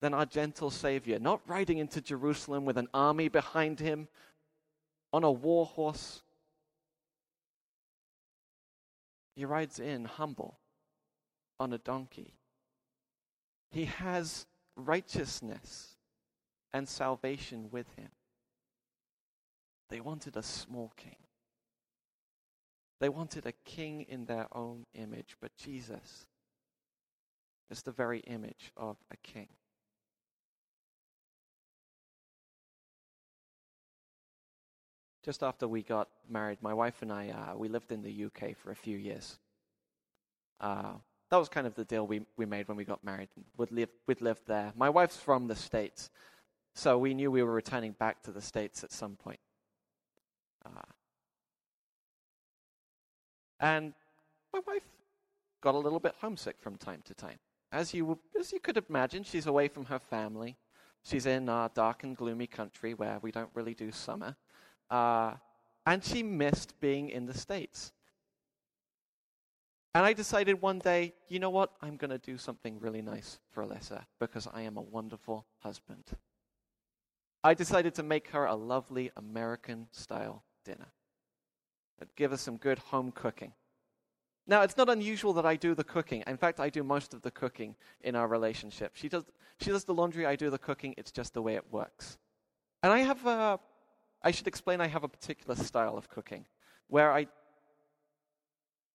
than 0.00 0.14
our 0.14 0.26
gentle 0.26 0.70
Savior, 0.70 1.18
not 1.18 1.40
riding 1.46 1.78
into 1.78 2.00
Jerusalem 2.00 2.64
with 2.64 2.78
an 2.78 2.88
army 2.94 3.28
behind 3.28 3.78
him 3.78 4.08
on 5.12 5.22
a 5.22 5.30
war 5.30 5.66
horse. 5.66 6.22
He 9.36 9.44
rides 9.44 9.78
in 9.78 10.06
humble 10.06 10.58
on 11.60 11.72
a 11.72 11.78
donkey. 11.78 12.34
He 13.70 13.84
has 13.84 14.46
righteousness 14.76 15.96
and 16.72 16.88
salvation 16.88 17.68
with 17.70 17.86
him. 17.96 18.08
They 19.92 20.00
wanted 20.00 20.38
a 20.38 20.42
small 20.42 20.90
king. 20.96 21.16
They 22.98 23.10
wanted 23.10 23.44
a 23.44 23.52
king 23.52 24.06
in 24.08 24.24
their 24.24 24.46
own 24.56 24.86
image, 24.94 25.36
but 25.38 25.54
Jesus 25.54 26.24
is 27.70 27.82
the 27.82 27.92
very 27.92 28.20
image 28.20 28.72
of 28.74 28.96
a 29.10 29.18
king. 29.18 29.48
Just 35.22 35.42
after 35.42 35.68
we 35.68 35.82
got 35.82 36.08
married, 36.26 36.62
my 36.62 36.72
wife 36.72 37.02
and 37.02 37.12
I, 37.12 37.28
uh, 37.28 37.58
we 37.58 37.68
lived 37.68 37.92
in 37.92 38.00
the 38.00 38.24
UK 38.24 38.56
for 38.56 38.70
a 38.70 38.74
few 38.74 38.96
years. 38.96 39.38
Uh, 40.58 40.92
that 41.28 41.36
was 41.36 41.50
kind 41.50 41.66
of 41.66 41.74
the 41.74 41.84
deal 41.84 42.06
we, 42.06 42.22
we 42.38 42.46
made 42.46 42.66
when 42.66 42.78
we 42.78 42.86
got 42.86 43.04
married. 43.04 43.28
We'd, 43.58 43.70
live, 43.70 43.90
we'd 44.06 44.22
lived 44.22 44.46
there. 44.46 44.72
My 44.74 44.88
wife's 44.88 45.18
from 45.18 45.48
the 45.48 45.56
States, 45.56 46.08
so 46.74 46.96
we 46.96 47.12
knew 47.12 47.30
we 47.30 47.42
were 47.42 47.52
returning 47.52 47.92
back 47.92 48.22
to 48.22 48.30
the 48.30 48.40
States 48.40 48.82
at 48.82 48.90
some 48.90 49.16
point. 49.16 49.38
Uh, 50.64 50.82
and 53.60 53.94
my 54.52 54.60
wife 54.66 54.82
got 55.60 55.74
a 55.74 55.78
little 55.78 56.00
bit 56.00 56.14
homesick 56.20 56.56
from 56.60 56.76
time 56.76 57.02
to 57.04 57.14
time. 57.14 57.38
As 57.70 57.94
you, 57.94 58.18
as 58.38 58.52
you 58.52 58.60
could 58.60 58.76
imagine, 58.88 59.22
she's 59.22 59.46
away 59.46 59.68
from 59.68 59.86
her 59.86 59.98
family. 59.98 60.56
She's 61.04 61.26
in 61.26 61.48
a 61.48 61.70
dark 61.74 62.04
and 62.04 62.16
gloomy 62.16 62.46
country 62.46 62.94
where 62.94 63.18
we 63.22 63.30
don't 63.30 63.50
really 63.54 63.74
do 63.74 63.90
summer. 63.90 64.36
Uh, 64.90 65.34
and 65.86 66.04
she 66.04 66.22
missed 66.22 66.78
being 66.80 67.08
in 67.08 67.26
the 67.26 67.36
States. 67.36 67.92
And 69.94 70.04
I 70.04 70.12
decided 70.12 70.60
one 70.60 70.78
day, 70.78 71.12
you 71.28 71.38
know 71.38 71.50
what? 71.50 71.72
I'm 71.82 71.96
going 71.96 72.10
to 72.10 72.18
do 72.18 72.38
something 72.38 72.78
really 72.80 73.02
nice 73.02 73.38
for 73.50 73.64
Alyssa 73.64 74.04
because 74.20 74.48
I 74.52 74.62
am 74.62 74.76
a 74.76 74.82
wonderful 74.82 75.46
husband. 75.58 76.04
I 77.44 77.54
decided 77.54 77.94
to 77.96 78.02
make 78.02 78.28
her 78.30 78.46
a 78.46 78.54
lovely 78.54 79.10
American 79.16 79.88
style 79.90 80.44
dinner. 80.64 80.92
I'd 82.00 82.14
give 82.16 82.32
us 82.32 82.40
some 82.40 82.56
good 82.56 82.78
home 82.78 83.12
cooking. 83.12 83.52
Now, 84.46 84.62
it's 84.62 84.76
not 84.76 84.88
unusual 84.88 85.32
that 85.34 85.46
I 85.46 85.54
do 85.54 85.74
the 85.74 85.84
cooking. 85.84 86.24
In 86.26 86.36
fact, 86.36 86.58
I 86.58 86.68
do 86.68 86.82
most 86.82 87.14
of 87.14 87.22
the 87.22 87.30
cooking 87.30 87.76
in 88.00 88.16
our 88.16 88.26
relationship. 88.26 88.92
She 88.94 89.08
does, 89.08 89.24
she 89.60 89.70
does 89.70 89.84
the 89.84 89.94
laundry, 89.94 90.26
I 90.26 90.34
do 90.34 90.50
the 90.50 90.58
cooking. 90.58 90.94
It's 90.96 91.12
just 91.12 91.32
the 91.32 91.42
way 91.42 91.54
it 91.54 91.64
works. 91.70 92.18
And 92.82 92.92
I 92.92 93.00
have 93.00 93.24
a, 93.24 93.60
I 94.22 94.32
should 94.32 94.48
explain, 94.48 94.80
I 94.80 94.88
have 94.88 95.04
a 95.04 95.08
particular 95.08 95.54
style 95.54 95.96
of 95.96 96.08
cooking 96.08 96.46
where 96.88 97.12
I 97.12 97.28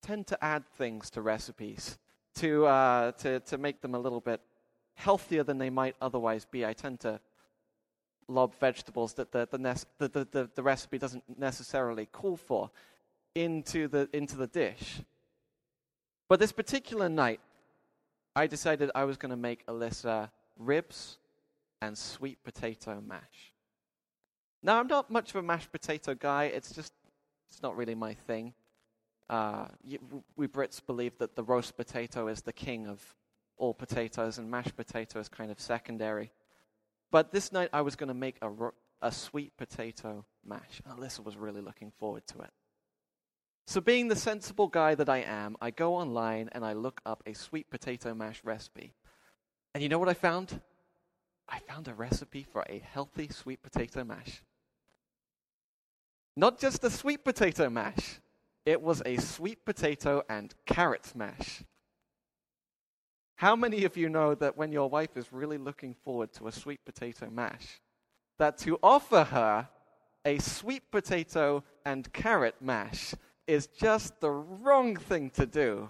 tend 0.02 0.28
to 0.28 0.44
add 0.44 0.68
things 0.78 1.10
to 1.12 1.22
recipes 1.22 1.98
to, 2.36 2.66
uh, 2.66 3.12
to, 3.14 3.40
to 3.40 3.58
make 3.58 3.82
them 3.82 3.96
a 3.96 4.00
little 4.00 4.22
bit 4.22 4.42
healthier 4.96 5.44
than 5.44 5.58
they 5.58 5.70
might 5.70 5.96
otherwise 6.02 6.46
be. 6.46 6.66
I 6.66 6.74
tend 6.74 7.00
to 7.02 7.20
lob 8.28 8.54
vegetables 8.60 9.14
that 9.14 9.32
the, 9.32 9.48
the, 9.52 9.58
the, 10.00 10.28
the, 10.32 10.50
the 10.56 10.64
recipe 10.64 10.98
doesn't 10.98 11.24
necessarily 11.40 12.06
call 12.06 12.38
for 12.38 12.72
into 13.36 13.88
the, 13.88 14.10
into 14.14 14.36
the 14.36 14.48
dish. 14.48 15.02
But 16.28 16.40
this 16.40 16.52
particular 16.52 17.08
night, 17.08 17.40
I 18.36 18.48
decided 18.48 18.92
I 18.94 19.06
was 19.06 19.18
going 19.18 19.30
to 19.32 19.38
make 19.38 19.66
Alyssa 19.68 20.30
ribs 20.58 21.18
and 21.82 21.98
sweet 21.98 22.44
potato 22.44 23.02
mash. 23.06 23.54
Now, 24.62 24.80
I'm 24.80 24.88
not 24.88 25.10
much 25.10 25.30
of 25.30 25.38
a 25.38 25.44
mashed 25.44 25.72
potato 25.72 26.16
guy. 26.16 26.46
It's 26.46 26.74
just, 26.74 26.92
it's 27.50 27.62
not 27.62 27.78
really 27.78 27.96
my 27.96 28.14
thing. 28.14 28.54
Uh, 29.30 29.68
we 30.36 30.48
Brits 30.48 30.82
believe 30.86 31.18
that 31.20 31.36
the 31.36 31.44
roast 31.44 31.78
potato 31.78 32.28
is 32.28 32.42
the 32.42 32.54
king 32.54 32.88
of 32.88 33.16
all 33.58 33.74
potatoes, 33.74 34.38
and 34.38 34.50
mashed 34.50 34.76
potato 34.76 35.20
is 35.20 35.30
kind 35.30 35.52
of 35.52 35.60
secondary. 35.60 36.32
But 37.12 37.32
this 37.32 37.52
night 37.52 37.70
I 37.74 37.82
was 37.82 37.96
going 37.96 38.10
to 38.10 38.14
make 38.14 38.38
a, 38.42 38.52
a 39.02 39.12
sweet 39.12 39.56
potato 39.58 40.26
mash. 40.46 40.82
Oh, 40.86 40.92
and 40.92 41.00
Alyssa 41.00 41.24
was 41.24 41.38
really 41.38 41.62
looking 41.62 41.92
forward 41.98 42.28
to 42.28 42.42
it. 42.42 42.52
So, 43.66 43.82
being 43.82 44.08
the 44.08 44.16
sensible 44.16 44.68
guy 44.68 44.96
that 44.96 45.10
I 45.10 45.18
am, 45.18 45.58
I 45.62 45.72
go 45.72 45.96
online 45.96 46.50
and 46.54 46.64
I 46.64 46.72
look 46.72 47.02
up 47.06 47.22
a 47.26 47.34
sweet 47.34 47.70
potato 47.70 48.14
mash 48.14 48.42
recipe. 48.46 48.94
And 49.74 49.84
you 49.84 49.90
know 49.90 50.00
what 50.00 50.08
I 50.08 50.14
found? 50.14 50.62
I 51.50 51.60
found 51.60 51.88
a 51.88 51.94
recipe 51.94 52.44
for 52.44 52.64
a 52.70 52.80
healthy 52.80 53.28
sweet 53.30 53.62
potato 53.62 54.06
mash. 54.06 54.42
Not 56.38 56.60
just 56.60 56.84
a 56.84 56.90
sweet 56.90 57.26
potato 57.26 57.70
mash, 57.70 58.20
it 58.66 58.82
was 58.82 59.02
a 59.06 59.18
sweet 59.18 59.66
potato 59.66 60.24
and 60.30 60.54
carrot 60.66 61.14
mash. 61.16 61.64
How 63.38 63.56
many 63.56 63.86
of 63.86 63.96
you 63.96 64.10
know 64.10 64.34
that 64.34 64.58
when 64.58 64.72
your 64.72 64.90
wife 64.90 65.16
is 65.16 65.32
really 65.32 65.60
looking 65.60 65.94
forward 65.94 66.34
to 66.34 66.48
a 66.48 66.52
sweet 66.52 66.84
potato 66.84 67.30
mash, 67.30 67.80
that 68.40 68.58
to 68.60 68.80
offer 68.82 69.24
her 69.26 69.70
a 70.26 70.40
sweet 70.40 70.90
potato 70.90 71.64
and 71.86 72.12
carrot 72.14 72.56
mash 72.60 73.14
is 73.46 73.68
just 73.68 74.20
the 74.22 74.32
wrong 74.32 74.96
thing 74.96 75.30
to 75.30 75.46
do? 75.46 75.88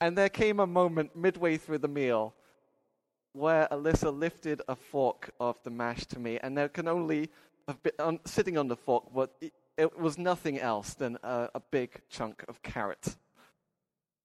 And 0.00 0.16
there 0.16 0.28
came 0.28 0.60
a 0.60 0.68
moment 0.68 1.16
midway 1.16 1.56
through 1.56 1.78
the 1.78 1.88
meal 1.88 2.32
where 3.32 3.66
Alyssa 3.72 4.16
lifted 4.16 4.62
a 4.68 4.76
fork 4.76 5.30
of 5.40 5.56
the 5.64 5.70
mash 5.70 6.06
to 6.06 6.20
me, 6.20 6.38
and 6.44 6.56
there 6.56 6.68
can 6.68 6.86
only 6.86 7.28
have 7.66 7.82
been 7.82 7.92
on, 7.98 8.20
sitting 8.24 8.56
on 8.56 8.68
the 8.68 8.76
fork, 8.76 9.12
but 9.12 9.34
it, 9.40 9.52
it 9.76 9.98
was 9.98 10.16
nothing 10.16 10.60
else 10.60 10.94
than 10.94 11.18
a, 11.24 11.50
a 11.56 11.60
big 11.72 12.00
chunk 12.08 12.44
of 12.46 12.62
carrot. 12.62 13.16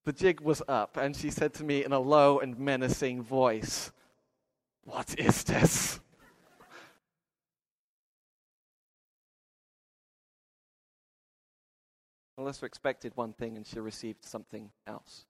The 0.05 0.13
jig 0.13 0.39
was 0.39 0.61
up, 0.67 0.97
and 0.97 1.15
she 1.15 1.31
said 1.31 1.55
to 1.55 1.63
me 1.63 1.83
in 1.83 1.91
a 1.91 1.99
low 1.99 2.39
and 2.39 2.57
menacing 2.59 3.23
voice, 3.23 3.91
What 4.83 5.19
is 5.19 5.43
this? 5.43 5.99
Alyssa 12.39 12.63
expected 12.63 13.13
one 13.15 13.33
thing 13.33 13.55
and 13.55 13.65
she 13.65 13.79
received 13.79 14.23
something 14.23 14.69
else. 14.85 15.25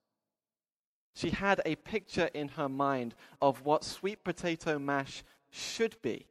She 1.14 1.30
had 1.30 1.62
a 1.66 1.76
picture 1.76 2.30
in 2.34 2.50
her 2.50 2.68
mind 2.68 3.16
of 3.42 3.64
what 3.64 3.86
sweet 3.86 4.24
potato 4.24 4.78
mash 4.78 5.24
should 5.50 6.02
be. 6.02 6.26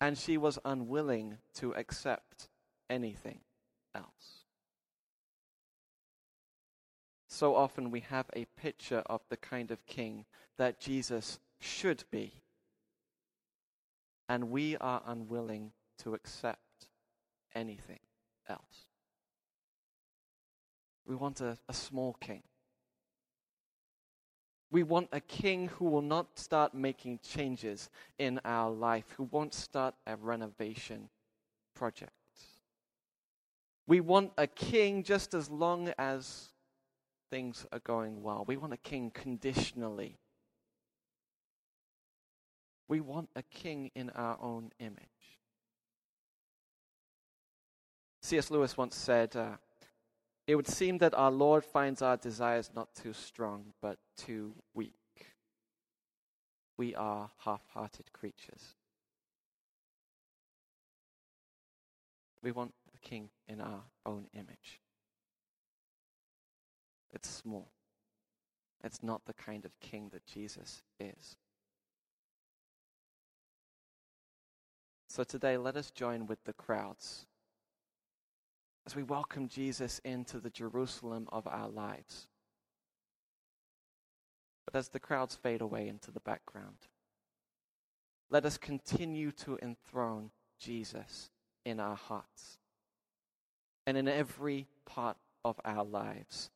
And 0.00 0.18
she 0.18 0.36
was 0.36 0.58
unwilling 0.64 1.38
to 1.54 1.72
accept 1.74 2.48
anything 2.90 3.40
else. 3.94 4.39
So 7.40 7.56
often 7.56 7.90
we 7.90 8.00
have 8.00 8.26
a 8.36 8.44
picture 8.60 9.02
of 9.06 9.22
the 9.30 9.36
kind 9.38 9.70
of 9.70 9.86
king 9.86 10.26
that 10.58 10.78
Jesus 10.78 11.38
should 11.58 12.04
be. 12.10 12.34
And 14.28 14.50
we 14.50 14.76
are 14.76 15.00
unwilling 15.06 15.72
to 16.02 16.12
accept 16.12 16.88
anything 17.54 18.00
else. 18.46 18.84
We 21.06 21.14
want 21.14 21.40
a, 21.40 21.56
a 21.66 21.72
small 21.72 22.12
king. 22.20 22.42
We 24.70 24.82
want 24.82 25.08
a 25.10 25.20
king 25.20 25.68
who 25.68 25.86
will 25.86 26.02
not 26.02 26.38
start 26.38 26.74
making 26.74 27.20
changes 27.26 27.88
in 28.18 28.38
our 28.44 28.70
life, 28.70 29.06
who 29.16 29.24
won't 29.30 29.54
start 29.54 29.94
a 30.06 30.14
renovation 30.16 31.08
project. 31.74 32.12
We 33.86 34.00
want 34.00 34.32
a 34.36 34.46
king 34.46 35.02
just 35.02 35.32
as 35.32 35.48
long 35.48 35.90
as 35.96 36.50
things 37.30 37.64
are 37.72 37.78
going 37.78 38.22
well. 38.22 38.44
We 38.46 38.56
want 38.56 38.72
a 38.72 38.76
king 38.78 39.10
conditionally. 39.10 40.18
We 42.88 43.00
want 43.00 43.30
a 43.36 43.42
king 43.42 43.90
in 43.94 44.10
our 44.10 44.36
own 44.42 44.72
image. 44.80 45.38
C.S. 48.22 48.50
Lewis 48.50 48.76
once 48.76 48.96
said, 48.96 49.36
uh, 49.36 49.56
It 50.46 50.56
would 50.56 50.66
seem 50.68 50.98
that 50.98 51.14
our 51.14 51.30
Lord 51.30 51.64
finds 51.64 52.02
our 52.02 52.16
desires 52.16 52.70
not 52.74 52.94
too 52.94 53.12
strong, 53.12 53.72
but 53.80 53.98
too 54.16 54.54
weak. 54.74 54.94
We 56.76 56.94
are 56.94 57.30
half 57.44 57.62
hearted 57.72 58.12
creatures. 58.12 58.74
We 62.42 62.52
want 62.52 62.74
a 62.94 62.98
king 63.06 63.28
in 63.46 63.60
our 63.60 63.82
own 64.04 64.26
image. 64.34 64.80
It's 67.12 67.28
small. 67.28 67.70
It's 68.82 69.02
not 69.02 69.24
the 69.26 69.34
kind 69.34 69.64
of 69.64 69.78
king 69.80 70.10
that 70.12 70.26
Jesus 70.26 70.82
is. 70.98 71.36
So 75.08 75.24
today, 75.24 75.56
let 75.56 75.76
us 75.76 75.90
join 75.90 76.26
with 76.26 76.44
the 76.44 76.52
crowds 76.52 77.26
as 78.86 78.94
we 78.94 79.02
welcome 79.02 79.48
Jesus 79.48 80.00
into 80.04 80.38
the 80.38 80.50
Jerusalem 80.50 81.28
of 81.32 81.46
our 81.46 81.68
lives. 81.68 82.28
But 84.64 84.78
as 84.78 84.88
the 84.88 85.00
crowds 85.00 85.34
fade 85.34 85.60
away 85.60 85.88
into 85.88 86.12
the 86.12 86.20
background, 86.20 86.76
let 88.30 88.46
us 88.46 88.56
continue 88.56 89.32
to 89.32 89.58
enthrone 89.60 90.30
Jesus 90.60 91.30
in 91.64 91.80
our 91.80 91.96
hearts 91.96 92.58
and 93.86 93.96
in 93.96 94.06
every 94.06 94.68
part 94.86 95.16
of 95.44 95.60
our 95.64 95.84
lives 95.84 96.50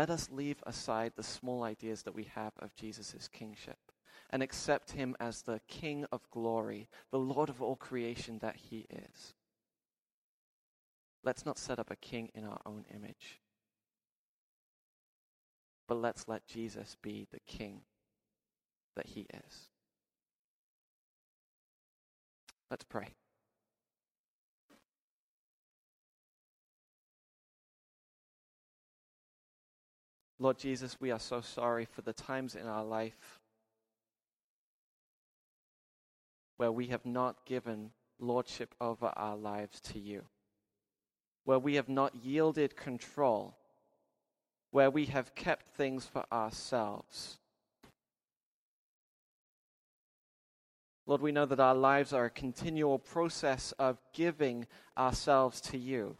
let 0.00 0.08
us 0.08 0.30
leave 0.32 0.62
aside 0.64 1.12
the 1.14 1.22
small 1.22 1.62
ideas 1.62 2.04
that 2.04 2.14
we 2.14 2.24
have 2.24 2.54
of 2.58 2.74
Jesus' 2.74 3.28
kingship 3.30 3.76
and 4.30 4.42
accept 4.42 4.92
him 4.92 5.14
as 5.20 5.42
the 5.42 5.60
King 5.68 6.06
of 6.10 6.22
glory, 6.30 6.88
the 7.10 7.18
Lord 7.18 7.50
of 7.50 7.60
all 7.60 7.76
creation 7.76 8.38
that 8.38 8.56
he 8.56 8.86
is. 8.88 9.34
Let's 11.22 11.44
not 11.44 11.58
set 11.58 11.78
up 11.78 11.90
a 11.90 11.96
king 11.96 12.30
in 12.34 12.46
our 12.46 12.62
own 12.64 12.86
image, 12.94 13.40
but 15.86 15.96
let's 15.98 16.26
let 16.26 16.46
Jesus 16.46 16.96
be 17.02 17.26
the 17.30 17.40
king 17.46 17.82
that 18.96 19.08
he 19.08 19.26
is. 19.46 19.68
Let's 22.70 22.84
pray. 22.84 23.08
Lord 30.42 30.56
Jesus, 30.56 30.96
we 30.98 31.10
are 31.10 31.18
so 31.18 31.42
sorry 31.42 31.84
for 31.84 32.00
the 32.00 32.14
times 32.14 32.54
in 32.54 32.66
our 32.66 32.82
life 32.82 33.40
where 36.56 36.72
we 36.72 36.86
have 36.86 37.04
not 37.04 37.44
given 37.44 37.90
lordship 38.18 38.74
over 38.80 39.12
our 39.16 39.36
lives 39.36 39.80
to 39.82 39.98
you, 39.98 40.22
where 41.44 41.58
we 41.58 41.74
have 41.74 41.90
not 41.90 42.14
yielded 42.24 42.74
control, 42.74 43.54
where 44.70 44.90
we 44.90 45.04
have 45.06 45.34
kept 45.34 45.76
things 45.76 46.06
for 46.06 46.24
ourselves. 46.32 47.38
Lord, 51.06 51.20
we 51.20 51.32
know 51.32 51.44
that 51.44 51.60
our 51.60 51.74
lives 51.74 52.14
are 52.14 52.24
a 52.24 52.30
continual 52.30 52.98
process 52.98 53.72
of 53.78 53.98
giving 54.14 54.66
ourselves 54.96 55.60
to 55.62 55.76
you 55.76 56.16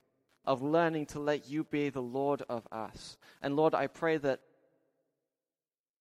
of 0.50 0.62
learning 0.62 1.06
to 1.06 1.20
let 1.20 1.48
you 1.48 1.62
be 1.62 1.90
the 1.90 2.02
Lord 2.02 2.42
of 2.48 2.66
us. 2.72 3.16
And 3.40 3.54
Lord, 3.54 3.72
I 3.72 3.86
pray 3.86 4.16
that 4.16 4.40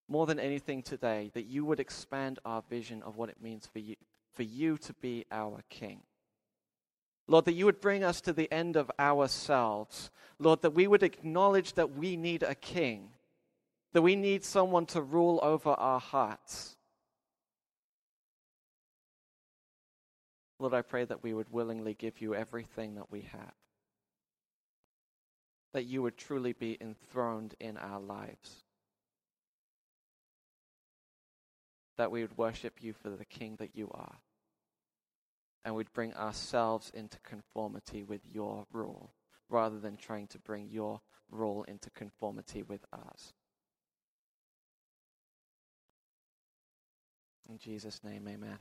more 0.07 0.25
than 0.25 0.39
anything 0.39 0.81
today, 0.81 1.29
that 1.35 1.45
you 1.45 1.65
would 1.65 1.79
expand 1.79 2.39
our 2.43 2.63
vision 2.67 3.03
of 3.03 3.15
what 3.15 3.29
it 3.29 3.43
means 3.43 3.69
for 3.71 3.77
you, 3.77 3.95
for 4.33 4.41
you 4.41 4.79
to 4.79 4.93
be 4.93 5.23
our 5.31 5.59
King. 5.69 6.01
Lord, 7.27 7.45
that 7.45 7.53
you 7.53 7.65
would 7.65 7.79
bring 7.79 8.03
us 8.03 8.21
to 8.21 8.33
the 8.33 8.51
end 8.51 8.75
of 8.75 8.89
ourselves. 8.99 10.09
Lord, 10.39 10.63
that 10.63 10.73
we 10.73 10.87
would 10.87 11.03
acknowledge 11.03 11.73
that 11.73 11.95
we 11.95 12.17
need 12.17 12.41
a 12.41 12.55
king, 12.55 13.11
that 13.93 14.01
we 14.01 14.15
need 14.15 14.43
someone 14.43 14.87
to 14.87 15.01
rule 15.03 15.39
over 15.43 15.69
our 15.69 15.99
hearts. 15.99 16.75
Lord, 20.57 20.73
I 20.73 20.81
pray 20.81 21.05
that 21.05 21.21
we 21.21 21.35
would 21.35 21.51
willingly 21.51 21.93
give 21.93 22.19
you 22.19 22.33
everything 22.33 22.95
that 22.95 23.11
we 23.11 23.21
have 23.31 23.58
that 25.73 25.85
you 25.85 26.01
would 26.01 26.17
truly 26.17 26.53
be 26.53 26.77
enthroned 26.81 27.55
in 27.59 27.77
our 27.77 27.99
lives. 27.99 28.63
That 31.97 32.11
we 32.11 32.21
would 32.21 32.37
worship 32.37 32.81
you 32.81 32.93
for 32.93 33.09
the 33.09 33.25
King 33.25 33.57
that 33.59 33.75
you 33.75 33.89
are. 33.93 34.15
And 35.63 35.75
we'd 35.75 35.93
bring 35.93 36.13
ourselves 36.13 36.91
into 36.93 37.19
conformity 37.19 38.03
with 38.03 38.21
your 38.25 38.65
rule, 38.71 39.13
rather 39.49 39.79
than 39.79 39.97
trying 39.97 40.27
to 40.27 40.39
bring 40.39 40.69
your 40.69 41.01
rule 41.29 41.63
into 41.63 41.89
conformity 41.91 42.63
with 42.63 42.85
ours. 42.93 43.33
In 47.49 47.57
Jesus' 47.57 48.03
name, 48.03 48.27
amen. 48.27 48.59